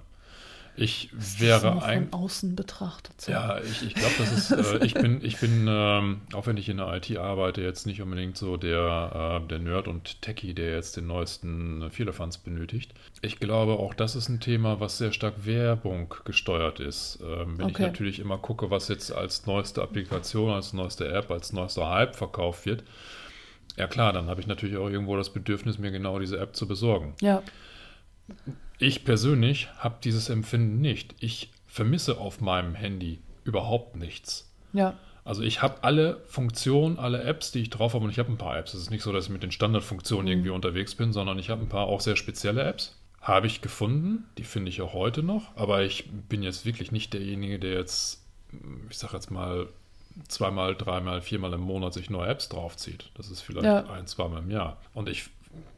Ich 0.76 1.10
wäre 1.40 1.84
ein. 1.84 2.10
von 2.10 2.22
außen 2.22 2.56
betrachtet. 2.56 3.20
So. 3.20 3.32
Ja, 3.32 3.60
ich, 3.60 3.86
ich 3.86 3.94
glaube, 3.94 4.14
das 4.18 4.32
ist, 4.32 4.52
äh, 4.52 4.86
ich 4.86 4.94
bin, 4.94 5.24
ich 5.24 5.38
bin 5.38 5.68
ähm, 5.70 6.22
auch 6.34 6.48
wenn 6.48 6.56
ich 6.58 6.70
in 6.70 6.78
der 6.78 6.94
IT 6.94 7.16
arbeite, 7.18 7.62
jetzt 7.62 7.86
nicht 7.86 8.02
unbedingt 8.02 8.38
so 8.38 8.56
der, 8.58 9.42
äh, 9.44 9.48
der 9.48 9.60
Nerd 9.60 9.88
und 9.88 10.22
Techie, 10.22 10.54
der 10.54 10.76
jetzt 10.76 10.96
den 10.96 11.08
neuesten 11.08 11.92
Vierlefanz 11.92 12.38
benötigt. 12.38 12.94
Ich 13.22 13.40
glaube, 13.40 13.74
auch 13.74 13.94
das 13.94 14.16
ist 14.16 14.30
ein 14.30 14.40
Thema, 14.40 14.80
was 14.80 14.98
sehr 14.98 15.12
stark 15.12 15.46
Werbung 15.46 16.14
gesteuert 16.24 16.80
ist. 16.80 17.20
Ähm, 17.22 17.58
wenn 17.58 17.68
ich 17.70 17.76
Okay. 17.76 17.88
natürlich 17.88 18.20
immer 18.20 18.38
gucke, 18.38 18.70
was 18.72 18.88
jetzt 18.88 19.12
als 19.12 19.46
neueste 19.46 19.82
Applikation, 19.82 20.52
als 20.52 20.72
neueste 20.74 21.08
App, 21.12 21.32
als 21.32 21.52
neuester 21.52 21.90
Hype 21.90 22.16
verkauft 22.16 22.66
wird, 22.66 22.84
ja 23.78 23.88
klar, 23.88 24.14
dann 24.14 24.28
habe 24.28 24.40
ich 24.42 24.48
natürlich 24.48 24.78
auch 24.78 24.90
irgendwo 24.90 25.18
das 25.18 25.32
Bedürfnis, 25.32 25.78
mir 25.78 25.92
genau 25.92 26.18
diese 26.20 26.40
App 26.40 26.56
zu 26.56 26.68
besorgen. 26.68 27.14
Ja, 27.22 27.44
Ich 28.82 29.06
persönlich 29.06 29.68
habe 29.78 29.98
dieses 30.04 30.30
Empfinden 30.30 30.82
nicht. 30.82 31.14
Ich 31.20 31.52
vermisse 31.68 32.18
auf 32.18 32.42
meinem 32.42 32.74
Handy 32.74 33.20
überhaupt 33.44 33.96
nichts. 33.96 34.52
ja, 34.74 34.96
Also 35.24 35.44
ich 35.44 35.62
habe 35.62 35.84
alle 35.84 36.20
Funktionen, 36.26 36.98
alle 36.98 37.22
Apps, 37.24 37.52
die 37.52 37.60
ich 37.62 37.70
drauf 37.70 37.94
habe 37.94 38.04
und 38.04 38.10
ich 38.10 38.18
habe 38.18 38.32
ein 38.32 38.40
paar 38.40 38.58
Apps. 38.58 38.74
Es 38.74 38.82
ist 38.82 38.90
nicht 38.90 39.04
so, 39.04 39.12
dass 39.14 39.26
ich 39.26 39.30
mit 39.30 39.44
den 39.44 39.52
Standardfunktionen 39.52 40.26
irgendwie 40.28 40.50
unterwegs 40.50 40.96
bin, 40.96 41.14
sondern 41.14 41.38
ich 41.38 41.52
habe 41.52 41.62
ein 41.62 41.70
paar 41.70 41.86
auch 41.86 42.02
sehr 42.02 42.16
spezielle 42.16 42.64
Apps. 42.64 42.98
Habe 43.22 43.46
ich 43.46 43.62
gefunden, 43.62 44.26
die 44.40 44.44
finde 44.44 44.70
ich 44.70 44.82
auch 44.82 44.94
heute 44.94 45.22
noch, 45.22 45.56
aber 45.56 45.84
ich 45.84 46.10
bin 46.28 46.42
jetzt 46.42 46.66
wirklich 46.66 46.92
nicht 46.92 47.14
derjenige, 47.14 47.60
der 47.60 47.74
jetzt, 47.74 48.24
ich 48.90 48.98
sage 48.98 49.14
jetzt 49.14 49.30
mal, 49.30 49.68
zweimal, 50.28 50.76
dreimal, 50.76 51.22
viermal 51.22 51.54
im 51.54 51.62
Monat 51.62 51.94
sich 51.94 52.10
neue 52.10 52.30
Apps 52.30 52.50
draufzieht. 52.50 53.12
Das 53.14 53.30
ist 53.30 53.42
vielleicht 53.42 53.66
Ja. 53.66 53.86
ein, 53.92 54.08
zweimal 54.08 54.42
im 54.42 54.50
Jahr. 54.50 54.78
Und 54.96 55.08
ich 55.08 55.30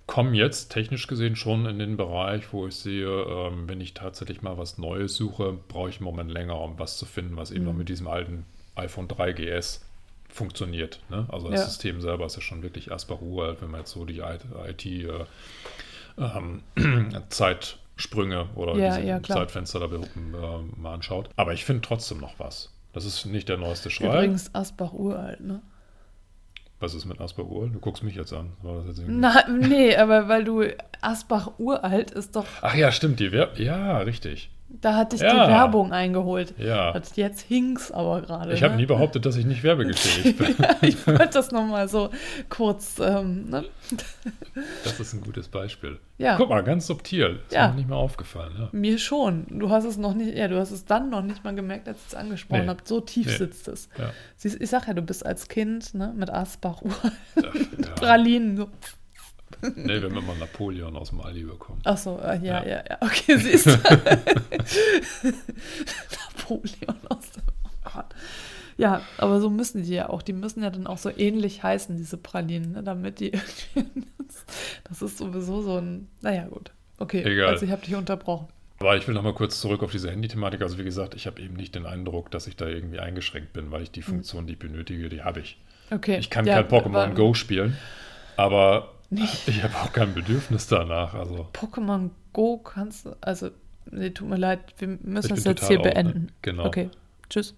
komme 0.08 0.36
jetzt 0.36 0.70
technisch 0.70 1.08
gesehen 1.08 1.36
schon 1.36 1.66
in 1.66 1.80
den 1.80 1.98
Bereich, 1.98 2.52
wo 2.54 2.68
ich 2.68 2.76
sehe, 2.76 3.08
ähm, 3.08 3.68
wenn 3.70 3.82
ich 3.82 3.94
tatsächlich 3.94 4.42
mal 4.42 4.58
was 4.58 4.78
Neues 4.78 5.16
suche, 5.16 5.58
brauche 5.68 5.90
ich 5.90 5.98
einen 5.98 6.06
Moment 6.06 6.32
länger, 6.32 6.60
um 6.60 6.78
was 6.78 6.98
zu 6.98 7.06
finden, 7.06 7.38
was 7.38 7.52
eben 7.52 7.66
noch 7.66 7.74
mit 7.74 7.90
diesem 7.90 8.08
alten 8.08 8.46
iPhone 8.76 9.08
3GS 9.08 9.82
funktioniert. 10.30 11.00
Ne? 11.10 11.26
Also 11.30 11.50
das 11.50 11.60
Ja. 11.62 11.66
System 11.68 12.02
selber 12.02 12.26
ist 12.26 12.36
ja 12.36 12.42
schon 12.42 12.64
wirklich 12.64 12.92
Asbach 12.92 13.22
uralt, 13.22 13.62
wenn 13.62 13.72
man 13.72 13.82
jetzt 13.82 13.92
so 13.92 14.04
die 14.06 14.20
IT 14.20 14.86
äh, 14.86 15.26
ähm, 16.18 16.64
oder 18.56 18.76
Ja, 18.76 18.96
diese 18.98 19.08
ja. 19.08 19.24
Zeitfenster 19.24 19.80
da 19.80 19.86
äh, 19.86 20.80
mal 20.82 20.96
anschaut. 20.96 21.30
Aber 21.36 21.54
ich 21.54 21.64
finde 21.66 21.82
trotzdem 21.82 22.20
noch 22.20 22.40
was. 22.40 22.72
Das 22.94 23.06
ist 23.06 23.26
nicht 23.26 23.50
der 23.50 23.58
neueste 23.58 23.90
Schrei. 23.90 24.08
übrigens 24.08 24.54
Asbach 24.54 24.94
uralt, 24.94 25.42
ne? 25.42 25.62
Was 26.84 26.94
ist 26.94 27.06
mit 27.06 27.22
Asbach 27.22 27.46
uralt? 27.46 27.74
Du 27.74 27.80
guckst 27.80 28.04
mich 28.04 28.14
jetzt 28.16 28.34
an. 28.34 28.52
War 28.62 28.76
das 28.80 28.88
jetzt 28.88 29.00
irgendwie- 29.00 29.18
Na, 29.22 29.48
nee, 29.50 29.96
aber 29.96 30.28
weil 30.28 30.44
du 30.44 30.64
Asbach 31.00 31.52
uralt 31.58 32.12
ist 32.12 32.36
doch, 32.36 32.46
Ach 32.62 32.76
ja, 32.76 32.92
stimmt, 32.92 33.22
die 33.22 33.32
Wer 33.32 33.52
Ja, 33.56 34.00
richtig. 34.00 34.50
Da 34.82 34.96
hatte 34.96 35.16
ich 35.16 35.22
Ja. 35.22 35.32
die 35.46 35.52
Werbung 35.52 35.92
eingeholt. 35.94 36.56
Ja. 36.58 36.92
Und 36.92 37.16
jetzt 37.16 37.42
hing's 37.42 37.92
aber 37.92 38.22
gerade. 38.22 38.54
Ich 38.54 38.64
habe 38.64 38.74
ne? 38.74 38.82
nie 38.82 38.86
behauptet, 38.86 39.26
dass 39.26 39.36
ich 39.36 39.46
nicht 39.46 39.64
werbegefähig 39.64 40.36
bin. 40.38 40.56
ich 40.82 41.06
wollte 41.08 41.28
das 41.30 41.52
nochmal 41.52 41.88
so 41.88 42.10
kurz. 42.50 43.00
Ähm, 43.00 43.50
ne? 43.50 43.66
Das 44.84 45.00
ist 45.00 45.14
ein 45.14 45.22
gutes 45.22 45.48
Beispiel. 45.48 46.00
Ja. 46.18 46.38
Guck 46.38 46.50
mal, 46.50 46.64
ganz 46.64 46.88
subtil. 46.88 47.40
Ist 47.48 47.54
Ja. 47.54 47.68
mir 47.70 47.76
nicht 47.76 47.88
mal 47.90 47.96
aufgefallen. 47.98 48.54
Ja. 48.58 48.70
Mir 48.72 48.98
schon. 48.98 49.46
Du 49.50 49.70
hast 49.70 49.84
es 49.86 49.98
noch 49.98 50.14
nicht, 50.16 50.36
ja, 50.36 50.48
du 50.48 50.58
hast 50.60 50.72
es 50.72 50.86
dann 50.86 51.10
noch 51.10 51.22
nicht 51.22 51.44
mal 51.44 51.54
gemerkt, 51.56 51.88
als 51.88 52.00
ich 52.02 52.08
es 52.08 52.16
angesprochen 52.16 52.64
Nee. 52.64 52.68
habe. 52.70 52.82
So 52.84 53.00
tief 53.00 53.28
Nee. 53.28 53.38
sitzt 53.38 53.68
es. 53.68 53.90
Ja. 53.98 54.10
Ich 54.44 54.70
sag 54.70 54.88
ja, 54.88 54.94
du 54.94 55.02
bist 55.02 55.26
als 55.26 55.48
Kind 55.48 55.94
ne, 55.94 56.14
mit 56.16 56.30
Asbach, 56.30 56.82
Ja. 57.36 57.44
Pralinen. 57.96 58.58
So. 58.58 58.70
Nee, 59.76 60.02
wir 60.02 60.10
haben 60.10 60.18
immer 60.18 60.36
Napoleon 60.36 60.96
aus 60.96 61.10
dem 61.10 61.22
Aldi 61.22 61.44
bekommen. 61.44 61.82
Ach 61.84 61.98
so, 61.98 62.20
äh, 62.20 62.38
ja, 62.40 62.64
Ja. 62.64 62.66
ja, 62.66 62.84
ja. 62.90 62.98
Okay, 63.02 63.38
siehst 63.38 63.66
du. 63.68 63.72
Napoleon 66.38 66.98
aus 67.10 67.32
dem 67.32 67.44
Gott. 67.84 68.06
Ja, 68.78 69.02
aber 69.18 69.40
so 69.40 69.50
müssen 69.50 69.84
die 69.84 69.94
ja 69.94 70.10
auch. 70.10 70.22
Die 70.22 70.34
müssen 70.34 70.64
ja 70.64 70.70
dann 70.70 70.88
auch 70.88 70.98
so 70.98 71.10
ähnlich 71.16 71.62
heißen, 71.64 71.96
diese 71.98 72.18
Pralinen, 72.18 72.72
ne, 72.72 72.84
damit 72.84 73.20
die 73.20 73.32
irgendwie. 73.76 74.08
Das 74.86 75.02
ist 75.02 75.18
sowieso 75.18 75.62
so 75.62 75.78
ein. 75.78 76.08
Naja, 76.22 76.48
gut. 76.48 76.72
Okay, 76.98 77.24
Egal. 77.24 77.50
also 77.50 77.66
ich 77.66 77.72
habe 77.72 77.84
dich 77.86 77.96
unterbrochen. 77.96 78.48
Aber 78.80 78.98
ich 78.98 79.08
will 79.08 79.14
noch 79.14 79.22
mal 79.24 79.34
kurz 79.34 79.62
zurück 79.62 79.84
auf 79.84 79.92
diese 79.92 80.10
Handy-Thematik. 80.12 80.62
Also 80.62 80.78
wie 80.78 80.84
gesagt, 80.84 81.14
ich 81.16 81.28
habe 81.28 81.42
eben 81.42 81.56
nicht 81.56 81.76
den 81.76 81.86
Eindruck, 81.86 82.32
dass 82.32 82.48
ich 82.48 82.56
da 82.56 82.68
irgendwie 82.68 83.00
eingeschränkt 83.00 83.54
bin, 83.54 83.72
weil 83.72 83.84
ich 83.84 83.92
die 83.92 84.02
Funktion, 84.02 84.48
die 84.48 84.54
ich 84.54 84.60
benötige, 84.60 85.08
die 85.10 85.22
habe 85.22 85.40
ich. 85.42 85.58
Okay. 85.92 86.18
Ich 86.18 86.30
kann 86.30 86.46
Hm. 86.46 86.52
ja, 86.52 86.64
kein 86.64 86.82
Pokémon 86.82 87.14
Go 87.14 87.34
spielen, 87.34 87.78
aber 88.36 88.93
Nicht. 89.14 89.48
ich 89.48 89.64
habe 89.64 89.76
auch 89.76 89.92
kein 89.94 90.14
Bedürfnis 90.14 90.68
danach. 90.68 91.14
Also 91.14 91.48
Pokémon 91.54 92.10
Go 92.34 92.58
kannst 92.58 93.06
du. 93.06 93.16
Also, 93.22 93.50
nee, 93.92 94.10
tut 94.10 94.28
mir 94.28 94.38
leid, 94.38 94.60
wir 94.80 94.88
müssen 95.02 95.34
es 95.34 95.44
jetzt 95.44 95.68
hier 95.68 95.78
ne? 95.78 95.84
beenden. 95.84 96.32
Genau. 96.42 96.66
Okay, 96.66 96.90
tschüss. 97.30 97.54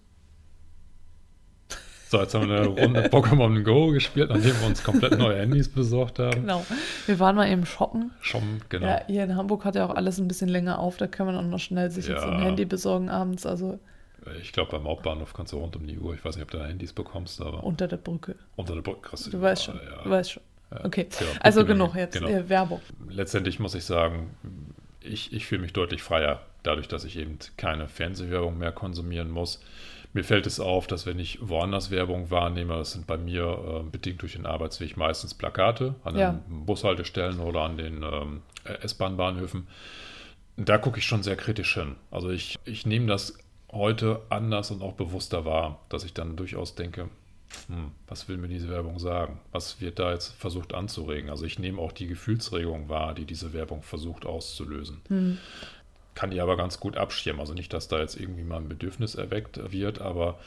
so, 2.09 2.19
jetzt 2.21 2.33
haben 2.35 2.47
wir 2.49 2.57
eine 2.57 2.67
Runde 2.67 3.07
Pokémon 3.09 3.63
Go 3.63 3.87
gespielt, 3.91 4.29
nachdem 4.29 4.59
wir 4.59 4.67
uns 4.67 4.83
komplett 4.83 5.17
neue 5.17 5.37
Handys 5.39 5.69
besorgt 5.69 6.19
haben. 6.19 6.41
Genau. 6.41 6.65
Wir 7.07 7.19
waren 7.19 7.35
mal 7.35 7.49
eben 7.49 7.65
shoppen. 7.65 8.11
Schon, 8.21 8.61
genau. 8.69 8.85
Ja, 8.87 9.01
hier 9.07 9.23
in 9.23 9.35
Hamburg 9.35 9.65
hat 9.65 9.75
ja 9.75 9.85
auch 9.85 9.95
alles 9.95 10.19
ein 10.19 10.27
bisschen 10.27 10.49
länger 10.49 10.79
auf. 10.79 10.97
Da 10.97 11.07
kann 11.07 11.25
man 11.25 11.35
auch 11.35 11.41
noch 11.41 11.59
schnell 11.59 11.89
sich 11.89 12.07
jetzt 12.07 12.21
Ja. 12.23 12.29
ein 12.29 12.41
Handy 12.41 12.65
besorgen 12.65 13.09
abends. 13.09 13.45
Also 13.45 13.79
Ich 14.41 14.53
glaube, 14.53 14.71
beim 14.71 14.83
Hauptbahnhof 14.85 15.33
kannst 15.33 15.53
du 15.53 15.57
rund 15.57 15.75
um 15.75 15.87
die 15.87 15.97
Uhr, 15.97 16.13
ich 16.13 16.23
weiß 16.23 16.35
nicht, 16.35 16.43
ob 16.43 16.51
du 16.51 16.57
da 16.57 16.65
Handys 16.65 16.93
bekommst, 16.93 17.41
aber 17.41 17.63
unter 17.63 17.87
der 17.87 17.97
Brücke. 17.97 18.35
unter 18.55 18.75
der 18.75 18.81
Brücke 18.81 19.01
kriegst 19.09 19.33
Du 19.33 19.41
weißt 19.41 19.63
schon. 19.65 19.75
Ja, 19.75 20.03
Du 20.03 20.09
weißt 20.09 20.31
schon. 20.33 20.43
Ja. 20.79 20.85
Okay. 20.85 21.07
Ja, 21.19 21.25
Also 21.41 21.65
genug 21.65 21.95
jetzt. 21.95 22.13
genau. 22.13 22.27
Äh, 22.29 22.49
Werbung. 22.49 22.81
Letztendlich 23.09 23.59
muss 23.59 23.75
ich 23.75 23.85
sagen, 23.85 24.35
ich, 25.01 25.33
ich 25.33 25.45
fühle 25.45 25.61
mich 25.61 25.73
deutlich 25.73 26.01
freier, 26.03 26.41
dadurch, 26.63 26.87
dass 26.87 27.03
ich 27.03 27.17
eben 27.17 27.37
keine 27.57 27.87
Fernsehwerbung 27.87 28.57
mehr 28.57 28.71
konsumieren 28.71 29.29
muss. 29.29 29.61
Mir 30.13 30.23
fällt 30.23 30.47
es 30.47 30.59
auf, 30.61 30.87
dass 30.87 31.05
wenn 31.05 31.19
ich 31.19 31.39
woanders 31.41 31.91
Werbung 31.91 32.31
wahrnehme, 32.31 32.75
das 32.77 32.93
sind 32.93 33.05
bei 33.05 33.17
mir 33.17 33.83
äh, 33.85 33.89
bedingt 33.89 34.21
durch 34.21 34.33
den 34.33 34.45
Arbeitsweg 34.45 34.95
meistens 34.95 35.33
Plakate 35.33 35.95
an 36.05 36.17
Ja. 36.17 36.31
den 36.47 36.65
Bushaltestellen 36.65 37.39
oder 37.39 37.61
an 37.61 37.77
den 37.77 38.01
ähm, 38.01 38.41
S-Bahn-Bahnhöfen. 38.81 39.67
Da 40.57 40.77
gucke 40.77 40.99
ich 40.99 41.05
schon 41.05 41.21
sehr 41.21 41.35
kritisch 41.35 41.73
hin. 41.73 41.95
Also 42.11 42.29
ich, 42.29 42.57
ich 42.63 42.85
nehme 42.85 43.07
das 43.07 43.37
heute 43.71 44.21
anders 44.29 44.71
und 44.71 44.81
auch 44.81 44.93
bewusster 44.93 45.43
wahr, 45.43 45.79
dass 45.89 46.05
ich 46.05 46.13
dann 46.13 46.37
durchaus 46.37 46.75
denke, 46.75 47.09
hm, 47.67 47.91
was 48.07 48.27
will 48.27 48.37
mir 48.37 48.47
diese 48.47 48.69
Werbung 48.69 48.99
sagen? 48.99 49.39
Was 49.51 49.81
wird 49.81 49.99
da 49.99 50.11
jetzt 50.11 50.33
versucht 50.33 50.73
anzuregen? 50.73 51.29
Also 51.29 51.45
ich 51.45 51.59
nehme 51.59 51.81
auch 51.81 51.91
die 51.91 52.07
Gefühlsregung 52.07 52.89
wahr, 52.89 53.13
die 53.13 53.25
diese 53.25 53.53
Werbung 53.53 53.81
versucht 53.81 54.25
auszulösen. 54.25 55.01
Hm. 55.07 55.37
Kann 56.13 56.31
die 56.31 56.39
aber 56.39 56.57
ganz 56.57 56.79
gut 56.79 56.97
abschirmen. 56.97 57.41
Also 57.41 57.53
nicht, 57.53 57.73
dass 57.73 57.87
da 57.87 57.99
jetzt 57.99 58.19
irgendwie 58.19 58.43
mal 58.43 58.57
ein 58.57 58.69
Bedürfnis 58.69 59.15
erweckt 59.15 59.59
wird, 59.71 59.99
aber 59.99 60.39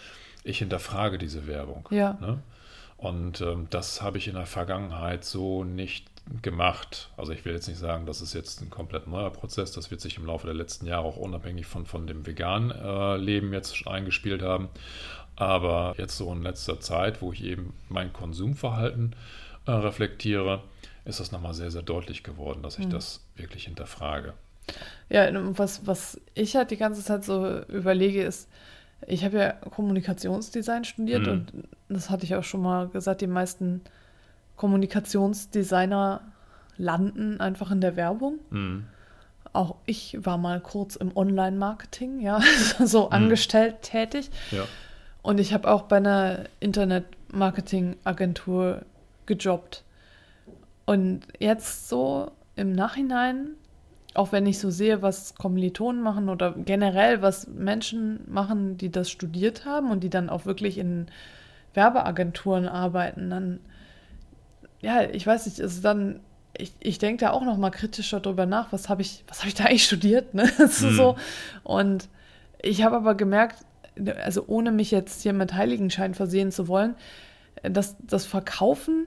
ich 0.44 0.59
hinterfrage 0.59 1.18
diese 1.18 1.47
Werbung. 1.47 1.87
Ja. 1.90 2.16
Ne? 2.21 2.42
Und 2.97 3.40
ähm, 3.42 3.68
das 3.71 4.03
habe 4.03 4.18
ich 4.18 4.27
in 4.29 4.35
der 4.35 4.47
Vergangenheit 4.47 5.25
so 5.25 5.62
nicht 5.62 6.07
gemacht. 6.42 7.11
Also 7.16 7.33
ich 7.33 7.44
will 7.44 7.55
jetzt 7.55 7.68
nicht 7.68 7.79
sagen, 7.79 8.07
das 8.07 8.21
ist 8.21 8.35
jetzt 8.35 8.61
ein 8.61 8.71
komplett 8.71 9.07
neuer 9.07 9.31
Prozess. 9.31 9.73
Das 9.73 9.90
wird 9.90 10.01
sich 10.01 10.18
im 10.18 10.27
Laufe 10.27 10.47
der 10.47 10.55
letzten 10.55 10.87
Jahre 10.87 11.07
auch 11.07 11.16
unabhängig 11.16 11.66
von, 11.66 11.87
von 11.87 12.07
dem 12.07 12.27
veganen 12.27 12.71
äh, 12.71 13.16
Leben 13.16 13.53
jetzt 13.53 13.87
eingespielt 13.87 14.42
haben. 14.42 14.68
Aber 15.40 15.94
jetzt 15.98 16.16
so 16.16 16.33
in 16.33 16.42
letzter 16.42 16.81
Zeit, 16.81 17.22
wo 17.22 17.33
ich 17.33 17.44
eben 17.44 17.72
mein 17.88 18.12
Konsumverhalten 18.12 19.14
äh, 19.66 19.70
reflektiere, 19.70 20.62
ist 21.05 21.20
das 21.20 21.31
nochmal 21.31 21.55
sehr, 21.55 21.70
sehr 21.70 21.83
deutlich 21.83 22.24
geworden, 22.24 22.62
dass 22.62 22.79
ich 22.79 22.87
Mhm. 22.87 22.90
das 22.90 23.20
wirklich 23.37 23.64
hinterfrage. 23.66 24.35
Ja, 25.09 25.27
was, 25.57 25.87
was 25.87 26.20
ich 26.35 26.57
halt 26.57 26.70
die 26.72 26.77
ganze 26.77 27.03
Zeit 27.05 27.24
so 27.24 27.61
überlege, 27.68 28.22
ist, 28.22 28.48
ich 29.07 29.24
habe 29.24 29.38
ja 29.38 29.53
Kommunikationsdesign 29.53 30.85
studiert 30.85 31.22
Mhm. 31.27 31.33
und 31.33 31.53
das 31.88 32.11
hatte 32.11 32.24
ich 32.24 32.35
auch 32.35 32.42
schon 32.42 32.62
mal 32.62 32.88
gesagt, 32.88 33.20
die 33.20 33.27
meisten 33.29 33.81
Kommunikationsdesigner 34.57 36.20
landen 36.77 37.40
einfach 37.40 37.70
in 37.70 37.81
der 37.81 37.96
Werbung. 37.96 38.38
Mhm. 38.51 38.87
Auch 39.53 39.77
ich 39.87 40.16
war 40.20 40.37
mal 40.37 40.61
kurz 40.61 40.96
im 40.96 41.16
Online-Marketing, 41.16 42.20
ja, 42.20 42.40
so 42.85 43.07
Mhm. 43.07 43.12
angestellt 43.12 43.83
tätig. 43.83 44.31
Ja. 44.51 44.64
Und 45.22 45.40
ich 45.40 45.52
habe 45.52 45.70
auch 45.70 45.83
bei 45.83 45.96
einer 45.96 46.44
Internet-Marketing-Agentur 46.61 48.83
gejobbt. 49.26 49.83
Und 50.87 51.20
jetzt 51.38 51.88
so 51.88 52.31
im 52.57 52.72
Nachhinein, 52.72 53.50
auch 54.14 54.33
wenn 54.33 54.46
ich 54.46 54.59
so 54.59 54.70
sehe, 54.70 55.02
was 55.02 55.35
Kommilitonen 55.35 56.02
machen 56.02 56.28
oder 56.28 56.52
generell, 56.52 57.22
was 57.22 57.46
Menschen 57.46 58.20
machen, 58.26 58.76
die 58.78 58.90
das 58.90 59.11
studiert 59.11 59.64
haben 59.64 59.90
und 59.90 60.00
die 60.00 60.11
dann 60.11 60.31
auch 60.31 60.46
wirklich 60.46 60.78
in 60.78 61.07
Werbeagenturen 61.74 62.66
arbeiten, 62.66 63.31
dann, 63.31 63.61
ja, 64.81 65.02
ich 65.02 65.26
weiß 65.26 65.46
nicht, 65.46 65.59
ist 65.59 65.85
dann, 65.85 66.20
ich, 66.57 66.72
ich 66.81 66.98
denke 66.98 67.26
da 67.26 67.31
auch 67.31 67.44
noch 67.44 67.59
mal 67.59 67.70
kritischer 67.70 68.20
drüber 68.20 68.46
nach, 68.46 68.72
was 68.72 68.88
habe 68.88 69.02
ich, 69.02 69.24
was 69.28 69.40
habe 69.40 69.48
ich 69.48 69.54
da 69.54 69.64
eigentlich 69.64 69.85
studiert, 69.85 70.35
ne? 70.35 70.50
Mhm. 70.59 70.66
so. 70.68 71.16
Und 71.62 72.09
ich 72.61 72.83
habe 72.83 72.96
aber 72.96 73.14
gemerkt, 73.14 73.64
also 74.25 74.45
ohne 74.47 74.71
mich 74.73 74.91
jetzt 74.91 75.23
hier 75.23 75.33
mit 75.33 75.55
Heiligenschein 75.55 76.15
versehen 76.15 76.51
zu 76.53 76.69
wollen, 76.69 76.95
dass 77.63 77.97
das 78.01 78.27
Verkaufen 78.27 79.07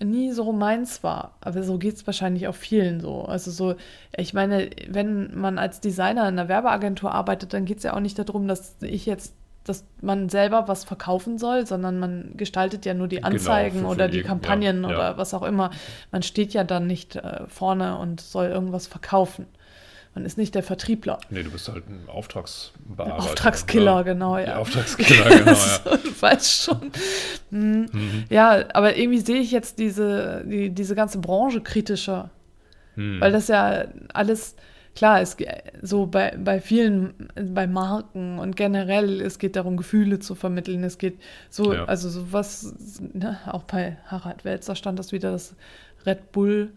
nie 0.00 0.30
so 0.30 0.52
meins 0.52 1.02
war. 1.02 1.34
Aber 1.40 1.62
so 1.64 1.76
geht 1.78 1.96
es 1.96 2.06
wahrscheinlich 2.06 2.46
auch 2.46 2.54
vielen 2.54 3.00
so. 3.00 3.22
Also 3.22 3.50
so, 3.50 3.74
ich 4.16 4.32
meine, 4.32 4.70
wenn 4.88 5.36
man 5.38 5.58
als 5.58 5.80
Designer 5.80 6.22
in 6.28 6.38
einer 6.38 6.48
Werbeagentur 6.48 7.12
arbeitet, 7.12 7.52
dann 7.52 7.64
geht 7.64 7.78
es 7.78 7.82
ja 7.84 7.94
auch 7.94 8.00
nicht 8.00 8.16
darum, 8.18 8.46
dass 8.46 8.76
ich 8.80 9.06
jetzt, 9.06 9.34
dass 9.64 9.84
man 10.00 10.28
selber 10.28 10.68
was 10.68 10.84
verkaufen 10.84 11.36
soll, 11.36 11.66
sondern 11.66 11.98
man 11.98 12.30
gestaltet 12.36 12.86
ja 12.86 12.94
nur 12.94 13.08
die 13.08 13.16
Genau, 13.16 13.28
Anzeigen 13.28 13.80
für- 13.80 13.84
für 13.86 13.90
oder 13.90 14.08
die 14.08 14.22
Kampagnen 14.22 14.82
ja, 14.84 14.88
oder 14.88 14.98
ja. 15.10 15.16
was 15.18 15.34
auch 15.34 15.42
immer. 15.42 15.70
Man 16.12 16.22
steht 16.22 16.54
ja 16.54 16.62
dann 16.62 16.86
nicht 16.86 17.16
äh, 17.16 17.48
vorne 17.48 17.98
und 17.98 18.20
soll 18.20 18.46
irgendwas 18.46 18.86
verkaufen. 18.86 19.46
Man 20.18 20.26
ist 20.26 20.36
nicht 20.36 20.56
der 20.56 20.64
Vertriebler. 20.64 21.20
Nee, 21.30 21.44
du 21.44 21.50
bist 21.52 21.68
halt 21.68 21.88
ein 21.88 22.08
Auftragsbearbeiter. 22.08 23.18
Auftragskiller, 23.18 23.98
ne? 23.98 24.04
genau, 24.04 24.36
Ja. 24.36 24.56
Auftragskiller, 24.56 25.28
genau, 25.30 25.46
ja. 25.46 25.54
So, 25.54 25.90
du 25.96 26.22
weißt 26.22 26.62
schon. 26.64 26.90
Hm. 27.52 27.82
Mhm. 27.92 28.24
Ja, 28.28 28.64
aber 28.74 28.96
irgendwie 28.96 29.20
sehe 29.20 29.36
ich 29.40 29.52
jetzt 29.52 29.78
diese, 29.78 30.42
die, 30.44 30.70
diese 30.70 30.96
ganze 30.96 31.18
Branche 31.20 31.60
kritischer. 31.60 32.30
Hm. 32.96 33.20
Weil 33.20 33.30
das 33.30 33.46
ja 33.46 33.84
alles, 34.12 34.56
klar, 34.96 35.20
es 35.20 35.36
so 35.82 36.06
bei, 36.06 36.36
bei 36.36 36.60
vielen, 36.60 37.28
bei 37.36 37.68
Marken 37.68 38.40
und 38.40 38.56
generell, 38.56 39.20
es 39.20 39.38
geht 39.38 39.54
darum, 39.54 39.76
Gefühle 39.76 40.18
zu 40.18 40.34
vermitteln. 40.34 40.82
Es 40.82 40.98
geht 40.98 41.20
so, 41.48 41.72
Ja. 41.72 41.84
also 41.84 42.08
sowas, 42.08 42.74
ne, 43.12 43.38
auch 43.46 43.62
bei 43.62 43.98
Harald 44.06 44.44
Welzer 44.44 44.74
stand 44.74 44.98
das 44.98 45.12
wieder, 45.12 45.30
dass 45.30 45.54
Red 46.04 46.32
Bull 46.32 46.72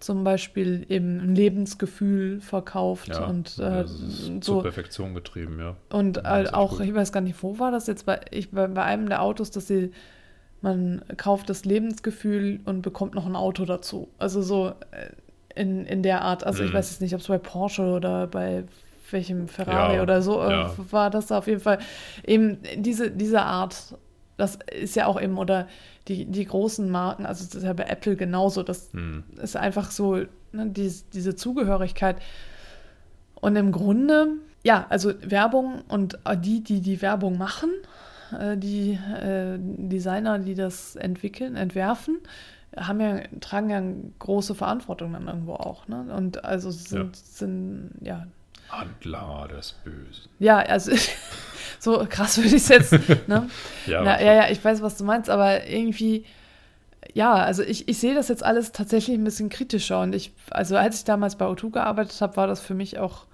zum 0.00 0.24
Beispiel 0.24 0.86
eben 0.88 1.20
ein 1.20 1.34
Lebensgefühl 1.34 2.40
verkauft 2.40 3.08
ja, 3.08 3.26
und 3.26 3.58
äh, 3.58 3.84
so. 3.86 4.38
zur 4.40 4.62
Perfektion 4.62 5.14
getrieben, 5.14 5.58
ja. 5.58 5.76
Und 5.90 6.24
echt 6.24 6.54
auch, 6.54 6.80
ich 6.80 6.94
weiß 6.94 7.12
gar 7.12 7.20
nicht, 7.20 7.42
wo 7.42 7.58
war 7.58 7.70
das 7.70 7.86
jetzt 7.86 8.06
bei, 8.06 8.20
ich, 8.30 8.50
bei, 8.50 8.66
bei 8.68 8.82
einem 8.82 9.08
der 9.08 9.22
Autos, 9.22 9.50
dass 9.50 9.66
sie, 9.66 9.92
man 10.60 11.02
kauft 11.16 11.48
das 11.50 11.64
Lebensgefühl 11.64 12.60
und 12.64 12.82
bekommt 12.82 13.14
noch 13.14 13.26
ein 13.26 13.36
Auto 13.36 13.64
dazu. 13.64 14.08
Also 14.18 14.42
so 14.42 14.68
äh, 14.90 15.10
in, 15.60 15.84
in 15.86 16.02
der 16.02 16.22
Art. 16.22 16.44
Also 16.44 16.62
ich 16.64 16.70
Mhm. 16.72 16.76
weiß 16.76 16.90
jetzt 16.90 17.00
nicht, 17.00 17.14
ob 17.14 17.20
es 17.20 17.26
bei 17.28 17.38
Porsche 17.38 17.82
oder 17.82 18.26
bei 18.26 18.64
welchem 19.10 19.48
Ferrari 19.48 19.96
Ja, 19.96 20.02
oder 20.02 20.20
so 20.22 20.40
äh, 20.42 20.50
ja. 20.50 20.74
war 20.90 21.10
das 21.10 21.32
auf 21.32 21.46
jeden 21.46 21.60
Fall 21.60 21.78
eben 22.26 22.58
diese, 22.76 23.10
diese 23.10 23.42
Art. 23.42 23.94
Das 24.38 24.58
ist 24.72 24.96
ja 24.96 25.06
auch 25.06 25.20
eben, 25.20 25.36
oder 25.36 25.68
die, 26.08 26.24
die 26.24 26.46
großen 26.46 26.88
Marken, 26.88 27.26
also 27.26 27.44
das 27.44 27.56
ist 27.56 27.64
ja 27.64 27.74
bei 27.74 27.84
Apple 27.84 28.16
genauso, 28.16 28.62
das 28.62 28.92
Hm. 28.92 29.24
ist 29.42 29.56
einfach 29.56 29.90
so, 29.90 30.14
ne, 30.52 30.66
dies, 30.66 31.08
diese 31.10 31.34
Zugehörigkeit. 31.36 32.16
Und 33.34 33.56
im 33.56 33.72
Grunde, 33.72 34.28
ja, 34.64 34.86
also 34.88 35.12
Werbung 35.22 35.82
und 35.88 36.18
die, 36.38 36.62
die 36.62 36.80
die 36.80 37.02
Werbung 37.02 37.36
machen, 37.36 37.70
äh, 38.38 38.56
die 38.56 38.92
äh, 38.92 39.58
Designer, 39.58 40.38
die 40.38 40.54
das 40.54 40.96
entwickeln, 40.96 41.56
entwerfen, 41.56 42.18
haben 42.76 43.00
ja, 43.00 43.20
tragen 43.40 43.70
ja 43.70 43.78
eine 43.78 43.96
große 44.18 44.54
Verantwortung 44.54 45.12
dann 45.12 45.26
irgendwo 45.26 45.54
auch. 45.54 45.88
Ne? 45.88 46.12
Und 46.16 46.44
also 46.44 46.70
sind, 46.70 47.16
sind, 47.16 47.90
ja, 48.00 48.26
Handlanger 48.68 49.48
des 49.48 49.72
Bösen. 49.84 50.28
Ja, 50.38 50.58
also 50.58 50.92
so 51.78 52.04
krass 52.08 52.36
würde 52.36 52.48
ich 52.48 52.54
es 52.54 52.68
jetzt. 52.68 52.92
Ne? 53.28 53.48
ja, 53.86 54.02
Na, 54.02 54.20
ja, 54.20 54.34
ja, 54.34 54.50
ich 54.50 54.64
weiß, 54.64 54.82
was 54.82 54.96
du 54.96 55.04
meinst, 55.04 55.30
aber 55.30 55.66
irgendwie, 55.66 56.24
ja, 57.14 57.34
also 57.34 57.62
ich, 57.62 57.88
ich 57.88 57.98
sehe 57.98 58.14
das 58.14 58.28
jetzt 58.28 58.44
alles 58.44 58.72
tatsächlich 58.72 59.16
ein 59.16 59.24
bisschen 59.24 59.48
kritischer. 59.48 60.00
Und 60.00 60.14
ich, 60.14 60.32
also 60.50 60.76
als 60.76 60.98
ich 60.98 61.04
damals 61.04 61.36
bei 61.36 61.46
O2 61.46 61.70
gearbeitet 61.70 62.20
habe, 62.20 62.36
war 62.36 62.46
das 62.46 62.60
für 62.60 62.74
mich 62.74 62.98
auch 62.98 63.26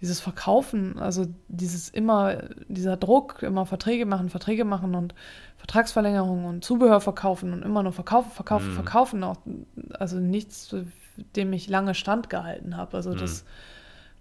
dieses 0.00 0.20
Verkaufen, 0.20 0.98
also 0.98 1.26
dieses 1.46 1.88
immer, 1.88 2.38
dieser 2.66 2.96
Druck, 2.96 3.42
immer 3.42 3.66
Verträge 3.66 4.04
machen, 4.04 4.30
Verträge 4.30 4.64
machen 4.64 4.96
und 4.96 5.14
Vertragsverlängerungen 5.58 6.44
und 6.44 6.64
Zubehör 6.64 7.00
verkaufen 7.00 7.52
und 7.52 7.62
immer 7.62 7.84
nur 7.84 7.92
verkaufen, 7.92 8.32
verkaufen, 8.32 8.70
mhm. 8.70 8.74
verkaufen, 8.74 9.22
auch, 9.22 9.36
also 9.92 10.18
nichts, 10.18 10.74
dem 11.36 11.52
ich 11.52 11.68
lange 11.68 11.94
standgehalten 11.94 12.76
habe. 12.76 12.96
Also 12.96 13.14
das 13.14 13.44
mhm. 13.44 13.48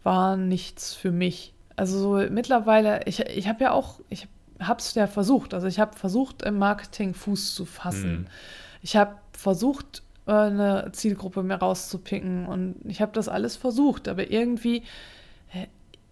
War 0.03 0.37
nichts 0.37 0.93
für 0.93 1.11
mich. 1.11 1.53
Also 1.75 1.99
so 1.99 2.29
mittlerweile, 2.29 3.01
ich, 3.05 3.19
ich 3.19 3.47
habe 3.47 3.63
ja 3.63 3.71
auch, 3.71 3.99
ich 4.09 4.27
habe 4.59 4.79
es 4.79 4.93
ja 4.93 5.07
versucht, 5.07 5.53
also 5.53 5.67
ich 5.67 5.79
habe 5.79 5.97
versucht, 5.97 6.43
im 6.43 6.57
Marketing 6.57 7.13
Fuß 7.13 7.55
zu 7.55 7.65
fassen. 7.65 8.11
Mhm. 8.11 8.27
Ich 8.81 8.95
habe 8.95 9.15
versucht, 9.31 10.03
äh, 10.27 10.31
eine 10.31 10.89
Zielgruppe 10.91 11.43
mehr 11.43 11.57
rauszupicken 11.57 12.45
und 12.45 12.75
ich 12.85 13.01
habe 13.01 13.11
das 13.13 13.29
alles 13.29 13.55
versucht, 13.55 14.07
aber 14.07 14.29
irgendwie 14.29 14.83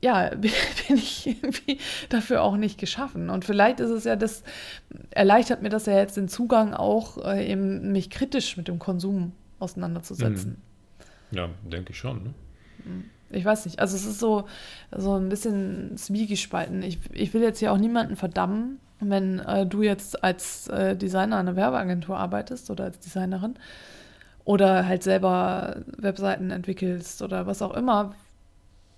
ja, 0.01 0.29
bin 0.35 0.51
ich 0.87 1.27
irgendwie 1.27 1.77
dafür 2.09 2.41
auch 2.43 2.57
nicht 2.57 2.77
geschaffen. 2.79 3.29
Und 3.29 3.45
vielleicht 3.45 3.79
ist 3.79 3.89
es 3.89 4.03
ja 4.03 4.15
das, 4.15 4.43
erleichtert 5.11 5.61
mir 5.61 5.69
das 5.69 5.85
ja 5.85 5.97
jetzt 5.97 6.17
den 6.17 6.27
Zugang 6.27 6.73
auch, 6.73 7.17
äh, 7.25 7.49
eben 7.51 7.91
mich 7.91 8.09
kritisch 8.09 8.57
mit 8.57 8.67
dem 8.67 8.79
Konsum 8.79 9.33
auseinanderzusetzen. 9.59 10.57
Mhm. 11.31 11.37
Ja, 11.37 11.49
denke 11.63 11.91
ich 11.91 11.97
schon. 11.97 12.23
Ne? 12.23 12.33
Mhm. 12.85 13.09
Ich 13.31 13.45
weiß 13.45 13.65
nicht. 13.65 13.79
Also 13.79 13.95
es 13.95 14.05
ist 14.05 14.19
so, 14.19 14.45
so 14.95 15.15
ein 15.15 15.29
bisschen 15.29 15.95
zwiegespalten. 15.97 16.81
Ich, 16.81 16.99
ich 17.11 17.33
will 17.33 17.41
jetzt 17.41 17.59
hier 17.59 17.71
auch 17.71 17.77
niemanden 17.77 18.15
verdammen, 18.15 18.79
wenn 18.99 19.39
äh, 19.39 19.65
du 19.65 19.83
jetzt 19.83 20.23
als 20.23 20.67
äh, 20.67 20.95
Designer 20.95 21.37
einer 21.37 21.55
Werbeagentur 21.55 22.17
arbeitest 22.17 22.69
oder 22.69 22.85
als 22.85 22.99
Designerin 22.99 23.55
oder 24.45 24.87
halt 24.87 25.03
selber 25.03 25.77
Webseiten 25.97 26.51
entwickelst 26.51 27.21
oder 27.21 27.45
was 27.45 27.61
auch 27.61 27.73
immer, 27.73 28.15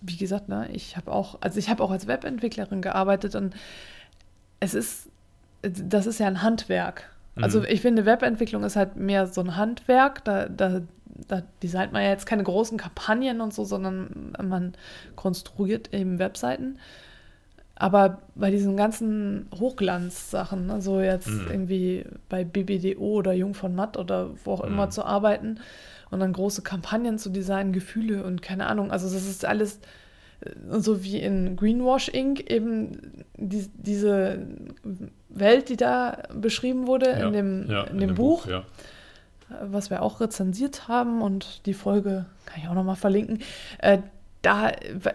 wie 0.01 0.17
gesagt, 0.17 0.49
ne, 0.49 0.69
ich 0.71 0.97
habe 0.97 1.11
auch, 1.11 1.37
also 1.41 1.59
ich 1.59 1.69
habe 1.69 1.83
auch 1.83 1.91
als 1.91 2.07
Webentwicklerin 2.07 2.81
gearbeitet 2.81 3.35
und 3.35 3.53
es 4.59 4.73
ist, 4.73 5.09
das 5.61 6.07
ist 6.07 6.19
ja 6.19 6.27
ein 6.27 6.41
Handwerk. 6.41 7.11
Also 7.35 7.59
mhm. 7.59 7.65
ich 7.69 7.81
finde, 7.81 8.05
Webentwicklung 8.05 8.63
ist 8.63 8.75
halt 8.75 8.95
mehr 8.95 9.27
so 9.27 9.41
ein 9.41 9.55
Handwerk. 9.55 10.23
Da, 10.25 10.47
da, 10.49 10.81
da 11.27 11.43
designt 11.61 11.93
man 11.93 12.03
ja 12.03 12.09
jetzt 12.09 12.25
keine 12.25 12.43
großen 12.43 12.77
Kampagnen 12.77 13.41
und 13.41 13.53
so, 13.53 13.63
sondern 13.63 14.33
man 14.41 14.73
konstruiert 15.15 15.93
eben 15.93 16.19
Webseiten. 16.19 16.77
Aber 17.75 18.19
bei 18.35 18.51
diesen 18.51 18.77
ganzen 18.77 19.47
Hochglanzsachen, 19.59 20.69
also 20.69 21.01
jetzt 21.01 21.29
mhm. 21.29 21.47
irgendwie 21.49 22.05
bei 22.29 22.43
BBDO 22.43 22.99
oder 22.99 23.33
Jung 23.33 23.55
von 23.55 23.73
Matt 23.73 23.97
oder 23.97 24.29
wo 24.43 24.53
auch 24.53 24.63
mhm. 24.63 24.73
immer 24.73 24.89
zu 24.89 25.03
arbeiten, 25.03 25.59
und 26.11 26.19
dann 26.19 26.33
große 26.33 26.61
Kampagnen 26.61 27.17
zu 27.17 27.29
designen, 27.29 27.73
Gefühle 27.73 28.23
und 28.23 28.41
keine 28.41 28.67
Ahnung. 28.67 28.91
Also 28.91 29.11
das 29.11 29.25
ist 29.25 29.45
alles 29.45 29.79
äh, 30.41 30.51
so 30.69 31.03
wie 31.03 31.19
in 31.19 31.55
Greenwash 31.55 32.09
Inc. 32.09 32.51
eben 32.51 33.23
die, 33.37 33.67
diese 33.73 34.45
Welt, 35.29 35.69
die 35.69 35.77
da 35.77 36.23
beschrieben 36.35 36.85
wurde 36.85 37.09
ja, 37.09 37.27
in 37.27 37.33
dem, 37.33 37.69
ja, 37.69 37.83
in 37.83 37.87
dem, 37.87 37.93
in 37.93 38.07
dem 38.09 38.15
Buch, 38.15 38.43
Buch 38.43 38.51
ja. 38.51 38.63
Was 39.61 39.89
wir 39.89 40.01
auch 40.01 40.19
rezensiert 40.19 40.87
haben 40.87 41.21
und 41.21 41.65
die 41.65 41.73
Folge 41.73 42.25
kann 42.45 42.61
ich 42.61 42.67
auch 42.67 42.73
nochmal 42.73 42.95
verlinken. 42.95 43.39
Äh, 43.79 43.99
da, 44.41 44.71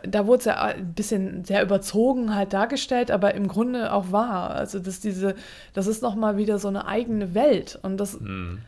da 0.06 0.26
wurde 0.26 0.38
es 0.38 0.44
ja 0.44 0.62
ein 0.62 0.94
bisschen 0.94 1.44
sehr 1.44 1.62
überzogen 1.62 2.34
halt 2.34 2.52
dargestellt, 2.52 3.10
aber 3.10 3.34
im 3.34 3.48
Grunde 3.48 3.92
auch 3.92 4.12
wahr. 4.12 4.50
Also 4.50 4.78
dass 4.78 5.00
diese, 5.00 5.34
das 5.72 5.88
ist 5.88 6.00
nochmal 6.00 6.36
wieder 6.36 6.58
so 6.58 6.68
eine 6.68 6.86
eigene 6.86 7.34
Welt 7.34 7.78
und 7.82 7.98
das 7.98 8.20
mhm 8.20 8.60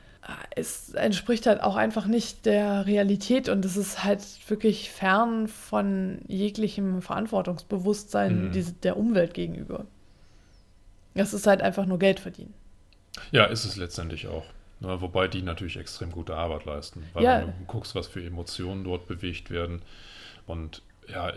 es 0.50 0.90
entspricht 0.90 1.46
halt 1.46 1.62
auch 1.62 1.76
einfach 1.76 2.06
nicht 2.06 2.44
der 2.44 2.86
Realität 2.86 3.48
und 3.48 3.64
es 3.64 3.76
ist 3.76 4.04
halt 4.04 4.22
wirklich 4.48 4.90
fern 4.90 5.48
von 5.48 6.18
jeglichem 6.26 7.00
Verantwortungsbewusstsein 7.00 8.50
mhm. 8.50 8.80
der 8.82 8.96
Umwelt 8.96 9.34
gegenüber. 9.34 9.86
Es 11.14 11.32
ist 11.32 11.46
halt 11.46 11.62
einfach 11.62 11.86
nur 11.86 11.98
Geld 11.98 12.20
verdienen. 12.20 12.54
Ja, 13.32 13.46
ist 13.46 13.64
es 13.64 13.76
letztendlich 13.76 14.28
auch. 14.28 14.44
Ne, 14.80 15.00
wobei 15.00 15.26
die 15.26 15.42
natürlich 15.42 15.76
extrem 15.76 16.12
gute 16.12 16.36
Arbeit 16.36 16.64
leisten. 16.64 17.04
Weil 17.12 17.24
ja. 17.24 17.40
wenn 17.40 17.46
du 17.46 17.52
guckst, 17.66 17.94
was 17.94 18.06
für 18.06 18.24
Emotionen 18.24 18.84
dort 18.84 19.08
bewegt 19.08 19.50
werden. 19.50 19.82
Und 20.46 20.82
ja, 21.12 21.32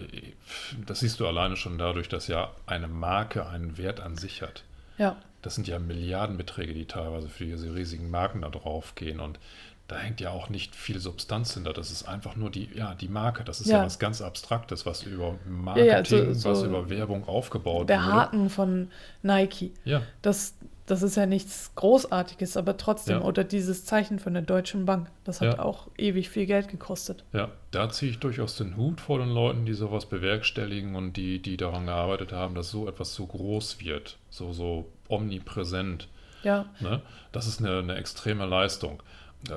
das 0.86 1.00
siehst 1.00 1.20
du 1.20 1.28
alleine 1.28 1.56
schon 1.56 1.78
dadurch, 1.78 2.08
dass 2.08 2.28
ja 2.28 2.52
eine 2.66 2.88
Marke 2.88 3.48
einen 3.48 3.78
Wert 3.78 4.00
an 4.00 4.16
sich 4.16 4.42
hat. 4.42 4.64
Ja 4.98 5.18
das 5.42 5.56
sind 5.56 5.68
ja 5.68 5.80
Milliardenbeträge, 5.80 6.74
die 6.74 6.86
teilweise 6.86 7.30
für 7.30 7.46
diese 7.46 7.74
riesigen 7.74 8.10
Marken 8.10 8.42
da 8.42 8.50
drauf 8.50 8.96
gehen. 8.96 9.20
Und 9.20 9.40
da 9.88 9.98
hängt 9.98 10.22
ja 10.22 10.30
auch 10.30 10.50
nicht 10.50 10.76
viel 10.76 11.00
Substanz 11.00 11.54
hinter. 11.54 11.74
Das 11.74 11.92
ist 11.92 12.04
einfach 12.04 12.36
nur 12.36 12.50
die, 12.50 12.70
ja, 12.76 12.94
die 12.94 13.08
Marke. 13.08 13.44
Das 13.44 13.60
ist 13.60 13.68
ja, 13.68 13.80
ja 13.80 13.86
was 13.86 14.00
ganz 14.00 14.22
Abstraktes, 14.22 14.86
was 14.86 15.04
über 15.04 15.36
Marketing, 15.46 15.90
ja, 15.90 15.98
ja, 15.98 16.06
so, 16.06 16.34
so 16.34 16.50
was 16.52 16.64
über 16.64 16.90
Werbung 16.90 17.28
aufgebaut 17.28 17.82
wurde. 17.82 17.86
Der 17.88 18.06
Haken 18.06 18.50
von 18.50 18.90
Nike. 19.24 19.72
Ja. 19.84 20.02
Das, 20.22 20.56
das 20.86 21.04
ist 21.04 21.16
ja 21.16 21.26
nichts 21.26 21.72
Großartiges, 21.76 22.58
aber 22.58 22.76
trotzdem. 22.78 23.22
Oder 23.22 23.44
dieses 23.44 23.86
Zeichen 23.86 24.20
von 24.20 24.34
der 24.34 24.42
Deutschen 24.42 24.86
Bank. 24.86 25.10
Das 25.24 25.40
hat 25.42 25.60
auch 25.60 25.88
ewig 25.98 26.30
viel 26.30 26.46
Geld 26.46 26.68
gekostet. 26.68 27.24
Ja, 27.34 27.50
da 27.72 27.90
ziehe 27.90 28.12
ich 28.12 28.20
durchaus 28.20 28.56
den 28.58 28.78
Hut 28.78 29.00
vor 29.00 29.20
den 29.20 29.30
Leuten, 29.30 29.66
die 29.66 29.74
sowas 29.74 30.06
bewerkstelligen 30.08 30.96
und 30.96 31.14
die, 31.18 31.40
die 31.40 31.58
daran 31.58 31.86
gearbeitet 31.86 32.34
haben, 32.34 32.56
dass 32.56 32.72
so 32.72 32.88
etwas 32.88 33.14
so 33.14 33.26
groß 33.26 33.80
wird. 33.80 34.18
So, 34.30 34.54
so 34.54 34.92
omnipräsent. 35.08 36.08
Ja. 36.44 36.66
Ne? 36.80 37.02
Das 37.32 37.48
ist 37.48 37.60
eine, 37.60 37.80
eine 37.80 37.96
extreme 37.96 38.46
Leistung. 38.46 39.02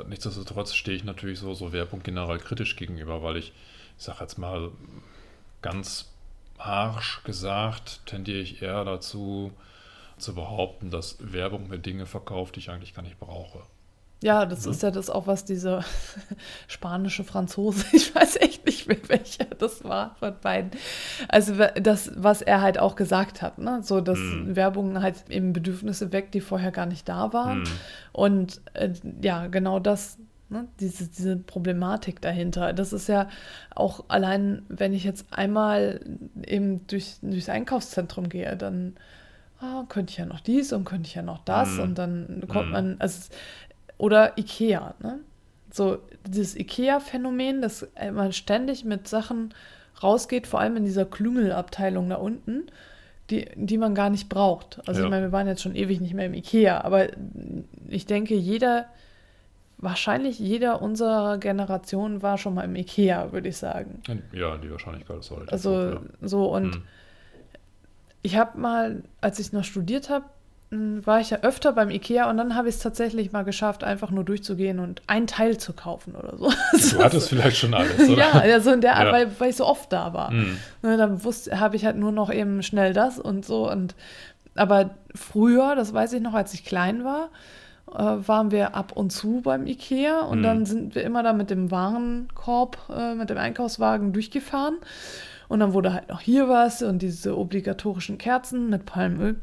Nichtsdestotrotz 0.08 0.74
stehe 0.74 0.96
ich 0.96 1.04
natürlich 1.04 1.38
so, 1.38 1.52
so 1.54 1.72
Werbung 1.72 2.02
generell 2.02 2.38
kritisch 2.38 2.76
gegenüber, 2.76 3.22
weil 3.22 3.36
ich, 3.36 3.52
ich 3.98 4.04
sage 4.04 4.18
jetzt 4.20 4.38
mal 4.38 4.70
ganz 5.62 6.10
harsch 6.58 7.22
gesagt, 7.24 8.00
tendiere 8.06 8.38
ich 8.38 8.62
eher 8.62 8.84
dazu, 8.84 9.52
zu 10.18 10.34
behaupten, 10.34 10.90
dass 10.90 11.16
Werbung 11.20 11.68
mir 11.68 11.78
Dinge 11.78 12.06
verkauft, 12.06 12.56
die 12.56 12.60
ich 12.60 12.70
eigentlich 12.70 12.94
gar 12.94 13.02
nicht 13.02 13.18
brauche. 13.18 13.60
Ja, 14.24 14.46
das 14.46 14.64
ja. 14.64 14.70
ist 14.70 14.82
ja 14.82 14.90
das 14.90 15.10
auch, 15.10 15.26
was 15.26 15.44
dieser 15.44 15.84
spanische 16.66 17.24
Franzose, 17.24 17.84
ich 17.92 18.14
weiß 18.14 18.36
echt 18.36 18.64
nicht 18.64 18.88
mehr, 18.88 18.96
welcher 19.08 19.44
das 19.44 19.84
war 19.84 20.16
von 20.18 20.34
beiden. 20.40 20.70
Also 21.28 21.54
das, 21.74 22.10
was 22.16 22.40
er 22.40 22.62
halt 22.62 22.78
auch 22.78 22.96
gesagt 22.96 23.42
hat, 23.42 23.58
ne? 23.58 23.80
So, 23.82 24.00
dass 24.00 24.18
mm. 24.18 24.56
Werbung 24.56 25.02
halt 25.02 25.28
eben 25.28 25.52
Bedürfnisse 25.52 26.10
weckt, 26.12 26.32
die 26.32 26.40
vorher 26.40 26.70
gar 26.70 26.86
nicht 26.86 27.06
da 27.06 27.34
waren. 27.34 27.64
Mm. 27.64 27.68
Und 28.12 28.62
äh, 28.72 28.94
ja, 29.20 29.48
genau 29.48 29.78
das, 29.78 30.16
ne? 30.48 30.68
diese, 30.80 31.08
diese 31.08 31.36
Problematik 31.36 32.22
dahinter. 32.22 32.72
Das 32.72 32.94
ist 32.94 33.08
ja 33.08 33.28
auch 33.74 34.06
allein, 34.08 34.62
wenn 34.70 34.94
ich 34.94 35.04
jetzt 35.04 35.26
einmal 35.32 36.00
eben 36.46 36.86
durch, 36.86 37.16
durchs 37.20 37.50
Einkaufszentrum 37.50 38.30
gehe, 38.30 38.56
dann 38.56 38.94
ah, 39.60 39.84
könnte 39.88 40.10
ich 40.12 40.18
ja 40.18 40.26
noch 40.26 40.40
dies 40.40 40.72
und 40.72 40.84
könnte 40.84 41.08
ich 41.08 41.14
ja 41.14 41.22
noch 41.22 41.38
das 41.44 41.76
mm. 41.76 41.80
und 41.80 41.98
dann 41.98 42.44
kommt 42.48 42.70
man, 42.70 42.96
also 42.98 43.30
oder 43.98 44.36
Ikea, 44.38 44.94
ne? 45.00 45.20
So, 45.70 45.98
dieses 46.26 46.54
Ikea-Phänomen, 46.54 47.60
dass 47.60 47.88
man 48.12 48.32
ständig 48.32 48.84
mit 48.84 49.08
Sachen 49.08 49.52
rausgeht, 50.02 50.46
vor 50.46 50.60
allem 50.60 50.76
in 50.76 50.84
dieser 50.84 51.04
Klüngelabteilung 51.04 52.08
da 52.08 52.16
unten, 52.16 52.66
die, 53.30 53.48
die 53.56 53.78
man 53.78 53.94
gar 53.94 54.10
nicht 54.10 54.28
braucht. 54.28 54.80
Also 54.86 55.00
ja. 55.00 55.06
ich 55.06 55.10
meine, 55.10 55.26
wir 55.26 55.32
waren 55.32 55.46
jetzt 55.46 55.62
schon 55.62 55.74
ewig 55.74 56.00
nicht 56.00 56.14
mehr 56.14 56.26
im 56.26 56.34
Ikea, 56.34 56.82
aber 56.82 57.08
ich 57.88 58.06
denke, 58.06 58.34
jeder, 58.34 58.86
wahrscheinlich 59.78 60.38
jeder 60.38 60.82
unserer 60.82 61.38
Generation 61.38 62.22
war 62.22 62.38
schon 62.38 62.54
mal 62.54 62.62
im 62.62 62.76
Ikea, 62.76 63.32
würde 63.32 63.48
ich 63.48 63.56
sagen. 63.56 64.02
Ja, 64.32 64.56
die 64.58 64.70
Wahrscheinlichkeit 64.70 65.18
ist 65.18 65.30
heute. 65.30 65.50
Also 65.50 65.74
ja. 65.74 66.00
so 66.22 66.54
und 66.54 66.74
hm. 66.76 66.82
Ich 68.24 68.36
habe 68.36 68.58
mal, 68.58 69.04
als 69.20 69.38
ich 69.38 69.52
noch 69.52 69.64
studiert 69.64 70.08
habe, 70.08 70.24
war 70.70 71.20
ich 71.20 71.30
ja 71.30 71.38
öfter 71.42 71.72
beim 71.72 71.90
Ikea 71.90 72.28
und 72.28 72.36
dann 72.36 72.56
habe 72.56 72.68
ich 72.68 72.76
es 72.76 72.80
tatsächlich 72.80 73.30
mal 73.30 73.44
geschafft, 73.44 73.84
einfach 73.84 74.10
nur 74.10 74.24
durchzugehen 74.24 74.80
und 74.80 75.02
ein 75.06 75.26
Teil 75.26 75.58
zu 75.58 75.72
kaufen 75.72 76.16
oder 76.16 76.36
so. 76.36 76.50
Du 76.96 77.04
hattest 77.04 77.28
vielleicht 77.28 77.58
schon 77.58 77.74
alles, 77.74 78.08
oder? 78.08 78.18
ja, 78.18 78.44
ja, 78.44 78.60
so 78.60 78.72
in 78.72 78.80
der 78.80 78.96
Art, 78.96 79.06
ja. 79.06 79.12
weil, 79.12 79.30
weil 79.38 79.50
ich 79.50 79.56
so 79.56 79.66
oft 79.66 79.92
da 79.92 80.14
war. 80.14 80.30
Mhm. 80.32 80.56
Ne, 80.82 80.96
dann 80.96 81.20
habe 81.60 81.76
ich 81.76 81.84
halt 81.84 81.96
nur 81.96 82.12
noch 82.12 82.32
eben 82.32 82.62
schnell 82.62 82.94
das 82.94 83.20
und 83.20 83.44
so. 83.44 83.70
Und 83.70 83.94
aber 84.56 84.90
früher, 85.14 85.76
das 85.76 85.92
weiß 85.92 86.14
ich 86.14 86.22
noch, 86.22 86.34
als 86.34 86.54
ich 86.54 86.64
klein 86.64 87.04
war, 87.04 87.28
äh, 87.92 88.26
waren 88.26 88.50
wir 88.50 88.74
ab 88.74 88.92
und 88.94 89.10
zu 89.10 89.42
beim 89.42 89.66
Ikea 89.66 90.22
und 90.22 90.38
mhm. 90.38 90.42
dann 90.42 90.66
sind 90.66 90.94
wir 90.94 91.04
immer 91.04 91.22
da 91.22 91.34
mit 91.34 91.50
dem 91.50 91.70
Warenkorb, 91.70 92.78
äh, 92.90 93.14
mit 93.14 93.30
dem 93.30 93.38
Einkaufswagen 93.38 94.12
durchgefahren. 94.12 94.78
Und 95.54 95.60
dann 95.60 95.72
wurde 95.72 95.92
halt 95.92 96.08
noch 96.08 96.20
hier 96.20 96.48
was 96.48 96.82
und 96.82 97.00
diese 97.00 97.38
obligatorischen 97.38 98.18
Kerzen 98.18 98.70
mit 98.70 98.86
Palmöl. 98.86 99.36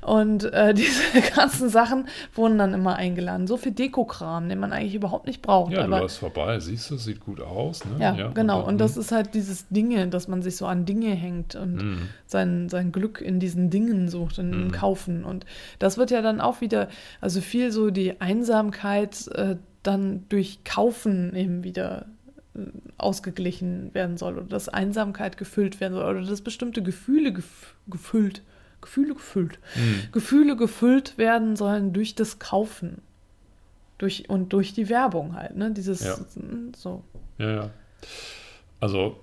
Und 0.00 0.44
äh, 0.44 0.72
diese 0.74 1.02
ganzen 1.36 1.68
Sachen 1.68 2.08
wurden 2.34 2.56
dann 2.56 2.72
immer 2.72 2.96
eingeladen. 2.96 3.46
So 3.46 3.58
viel 3.58 3.72
Dekokram, 3.72 4.48
den 4.48 4.60
man 4.60 4.72
eigentlich 4.72 4.94
überhaupt 4.94 5.26
nicht 5.26 5.42
braucht. 5.42 5.74
Ja, 5.74 5.80
aber, 5.84 5.96
du 5.96 6.02
läufst 6.04 6.16
vorbei, 6.20 6.58
siehst 6.58 6.90
du, 6.90 6.96
sieht 6.96 7.20
gut 7.20 7.42
aus. 7.42 7.84
Ne? 7.84 7.96
ja, 8.00 8.28
genau. 8.28 8.60
Und, 8.60 8.66
dann, 8.68 8.78
das 8.78 8.96
ist 8.96 9.12
halt 9.12 9.34
dieses 9.34 9.68
Dinge, 9.68 10.08
dass 10.08 10.26
man 10.26 10.40
sich 10.40 10.56
so 10.56 10.64
an 10.64 10.86
Dinge 10.86 11.10
hängt 11.10 11.54
und 11.54 11.74
Mhm. 11.74 11.98
sein, 12.24 12.70
sein 12.70 12.90
Glück 12.90 13.20
in 13.20 13.38
diesen 13.38 13.68
Dingen 13.68 14.08
sucht, 14.08 14.38
in 14.38 14.50
dem 14.50 14.64
Mhm. 14.68 14.72
Kaufen. 14.72 15.22
Und 15.22 15.44
das 15.80 15.98
wird 15.98 16.10
ja 16.10 16.22
dann 16.22 16.40
auch 16.40 16.62
wieder, 16.62 16.88
also 17.20 17.42
viel 17.42 17.72
so 17.72 17.90
die 17.90 18.22
Einsamkeit 18.22 19.28
äh, 19.34 19.56
dann 19.82 20.24
durch 20.30 20.64
Kaufen 20.64 21.36
eben 21.36 21.62
wieder 21.62 22.06
ausgeglichen 22.98 23.94
werden 23.94 24.16
soll 24.16 24.36
oder 24.38 24.46
dass 24.46 24.68
Einsamkeit 24.68 25.36
gefüllt 25.38 25.80
werden 25.80 25.94
soll 25.94 26.16
oder 26.16 26.26
dass 26.26 26.40
bestimmte 26.42 26.82
Gefühle 26.82 27.32
gef 27.32 27.74
gefüllt, 27.88 28.42
Gefühle 28.80 29.14
gefüllt, 29.14 29.58
Mhm. 29.76 30.12
Gefühle 30.12 30.56
gefüllt 30.56 31.16
werden 31.18 31.56
sollen 31.56 31.92
durch 31.92 32.14
das 32.14 32.38
Kaufen. 32.38 33.00
Durch, 33.98 34.28
und 34.28 34.52
durch 34.52 34.74
die 34.74 34.88
Werbung 34.88 35.34
halt, 35.34 35.56
ne? 35.56 35.72
Dieses 35.72 36.04
Ja. 36.04 36.16
so. 36.76 37.02
Ja, 37.38 37.50
ja. 37.50 37.70
Also, 38.78 39.18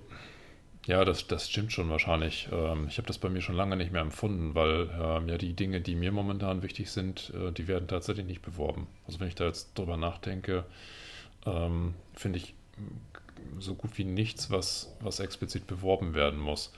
ja, 0.86 1.02
das, 1.04 1.26
das 1.26 1.48
stimmt 1.48 1.72
schon 1.72 1.88
wahrscheinlich. 1.88 2.48
Ähm, 2.52 2.86
ich 2.88 2.98
habe 2.98 3.06
das 3.08 3.16
bei 3.16 3.30
mir 3.30 3.40
schon 3.40 3.56
lange 3.56 3.76
nicht 3.76 3.90
mehr 3.90 4.02
empfunden, 4.02 4.54
weil 4.54 4.90
ähm, 5.00 5.28
ja 5.30 5.38
die 5.38 5.54
Dinge, 5.54 5.80
die 5.80 5.94
mir 5.94 6.12
momentan 6.12 6.62
wichtig 6.62 6.90
sind, 6.90 7.32
äh, 7.34 7.52
die 7.52 7.68
werden 7.68 7.88
tatsächlich 7.88 8.26
nicht 8.26 8.42
beworben. 8.42 8.86
Also 9.06 9.18
wenn 9.18 9.28
ich 9.28 9.34
da 9.34 9.46
jetzt 9.46 9.76
drüber 9.78 9.96
nachdenke, 9.96 10.64
ähm, 11.46 11.94
finde 12.12 12.38
ich 12.38 12.54
so 13.58 13.74
gut 13.74 13.96
wie 13.98 14.04
nichts, 14.04 14.50
was, 14.50 14.94
was 15.00 15.20
explizit 15.20 15.66
beworben 15.66 16.14
werden 16.14 16.38
muss. 16.38 16.72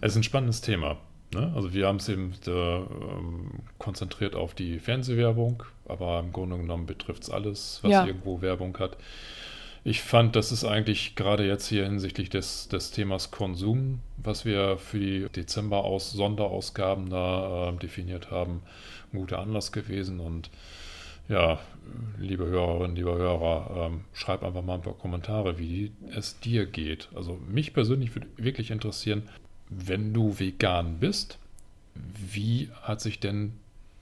Es 0.00 0.12
ist 0.12 0.16
ein 0.16 0.22
spannendes 0.22 0.60
Thema. 0.60 0.98
Ne? 1.34 1.52
Also 1.54 1.72
wir 1.74 1.86
haben 1.86 1.96
es 1.96 2.08
eben 2.08 2.34
äh, 2.46 2.50
ähm, 2.50 3.50
konzentriert 3.78 4.34
auf 4.36 4.54
die 4.54 4.78
Fernsehwerbung, 4.78 5.62
aber 5.88 6.20
im 6.20 6.32
Grunde 6.32 6.56
genommen 6.56 6.86
betrifft 6.86 7.24
es 7.24 7.30
alles, 7.30 7.80
was 7.82 7.90
Ja. 7.92 8.06
irgendwo 8.06 8.40
Werbung 8.42 8.76
hat. 8.78 8.96
Ich 9.84 10.02
fand, 10.02 10.34
das 10.34 10.50
ist 10.50 10.64
eigentlich 10.64 11.14
gerade 11.14 11.46
jetzt 11.46 11.68
hier 11.68 11.84
hinsichtlich 11.84 12.28
des, 12.28 12.66
des 12.68 12.90
Themas 12.90 13.30
Konsum, 13.30 14.00
was 14.16 14.44
wir 14.44 14.78
für 14.78 14.98
die 14.98 15.28
Dezember 15.28 15.84
aus 15.84 16.10
Sonderausgaben 16.10 17.08
da 17.08 17.68
äh, 17.70 17.76
definiert 17.76 18.30
haben, 18.32 18.62
ein 19.12 19.18
guter 19.20 19.38
Anlass 19.38 19.70
gewesen. 19.70 20.18
Und 20.18 20.50
ja, 21.28 21.58
liebe 22.18 22.46
Hörerinnen, 22.46 22.96
liebe 22.96 23.14
Hörer, 23.16 23.86
ähm, 23.86 24.04
schreib 24.12 24.42
einfach 24.42 24.62
mal 24.62 24.74
ein 24.74 24.82
paar 24.82 24.94
Kommentare, 24.94 25.58
wie 25.58 25.92
es 26.14 26.38
dir 26.40 26.66
geht. 26.66 27.08
Also 27.14 27.38
mich 27.48 27.72
persönlich 27.74 28.14
würde 28.14 28.26
wirklich 28.36 28.70
interessieren, 28.70 29.22
wenn 29.68 30.12
du 30.14 30.38
vegan 30.38 30.98
bist, 30.98 31.38
wie 31.94 32.70
hat 32.82 33.00
sich 33.00 33.20
denn 33.20 33.54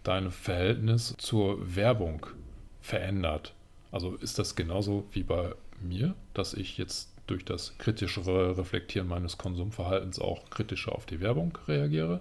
dein 0.03 0.31
Verhältnis 0.31 1.15
zur 1.19 1.77
Werbung 1.77 2.27
verändert? 2.81 3.55
Also 3.93 4.15
ist 4.17 4.39
das 4.39 4.57
genauso 4.57 5.05
wie 5.13 5.23
bei 5.23 5.53
mir, 5.81 6.15
dass 6.35 6.55
ich 6.55 6.77
jetzt 6.77 7.11
durch 7.27 7.45
das 7.45 7.79
kritischere 7.79 8.59
Reflektieren 8.59 9.09
meines 9.09 9.39
Konsumverhaltens 9.39 10.19
auch 10.19 10.51
kritischer 10.51 10.95
auf 10.95 11.07
die 11.07 11.21
Werbung 11.21 11.57
reagiere? 11.69 12.21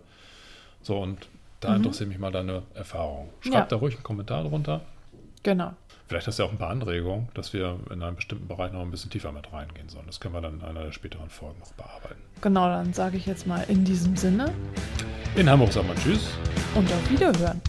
So, 0.81 0.99
und 1.01 1.27
da 1.59 1.71
Mhm. 1.71 1.77
interessiert 1.77 2.09
mich 2.09 2.19
mal 2.19 2.31
deine 2.31 2.63
Erfahrung. 2.73 3.29
Schreib 3.41 3.53
Ja. 3.53 3.65
da 3.65 3.75
ruhig 3.77 3.95
einen 3.95 4.03
Kommentar 4.03 4.43
drunter. 4.43 4.81
Genau. 5.43 5.73
Vielleicht 6.07 6.27
hast 6.27 6.37
du 6.39 6.43
ja 6.43 6.47
auch 6.49 6.51
ein 6.53 6.57
paar 6.57 6.69
Anregungen, 6.69 7.29
dass 7.33 7.53
wir 7.53 7.79
in 7.91 8.01
einem 8.03 8.15
bestimmten 8.15 8.47
Bereich 8.47 8.71
noch 8.71 8.81
ein 8.81 8.91
bisschen 8.91 9.09
tiefer 9.09 9.31
mit 9.31 9.51
reingehen 9.51 9.89
sollen. 9.89 10.05
Das 10.05 10.19
können 10.19 10.33
wir 10.33 10.41
dann 10.41 10.59
in 10.59 10.63
einer 10.63 10.83
der 10.83 10.91
späteren 10.91 11.29
Folgen 11.29 11.59
noch 11.59 11.71
bearbeiten. 11.73 12.21
Genau, 12.41 12.67
dann 12.67 12.93
sage 12.93 13.17
ich 13.17 13.25
jetzt 13.25 13.47
mal 13.47 13.63
in 13.67 13.83
diesem 13.85 14.15
Sinne 14.15 14.51
In 15.35 15.49
Hamburg 15.49 15.71
sagen 15.71 15.87
wir 15.87 15.95
Tschüss. 15.95 16.29
und 16.75 16.91
auf 16.91 17.09
Wiederhören. 17.09 17.61